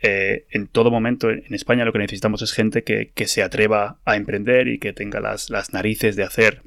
[0.00, 4.16] eh, en todo momento en España lo que necesitamos es gente que, se atreva a
[4.16, 6.62] emprender y que tenga las, narices de hacer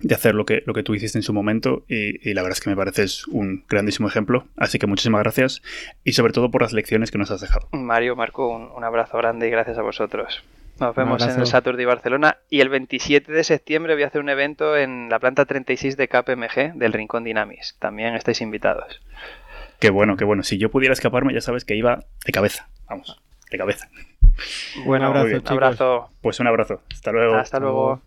[0.00, 2.64] de hacer lo que, lo que tú hiciste en su momento y, la verdad es
[2.64, 4.46] que me pareces un grandísimo ejemplo.
[4.56, 5.62] Así que muchísimas gracias
[6.04, 7.68] y sobre todo por las lecciones que nos has dejado.
[7.72, 10.42] Mario, Marco, un, abrazo grande y gracias a vosotros.
[10.78, 14.30] Nos vemos en el Saturday Barcelona y el 27 de septiembre voy a hacer un
[14.30, 17.76] evento en la planta 36 de KPMG del Rincón Dinamis.
[17.78, 19.02] También estáis invitados.
[19.80, 20.42] Qué bueno, qué bueno.
[20.42, 22.68] Si yo pudiera escaparme, ya sabes que iba de cabeza.
[22.88, 23.20] Vamos,
[23.50, 23.88] de cabeza.
[24.84, 26.10] Buen abrazo, Un abrazo.
[26.20, 26.82] Pues un abrazo.
[26.92, 27.34] Hasta luego.
[27.36, 28.02] Hasta luego.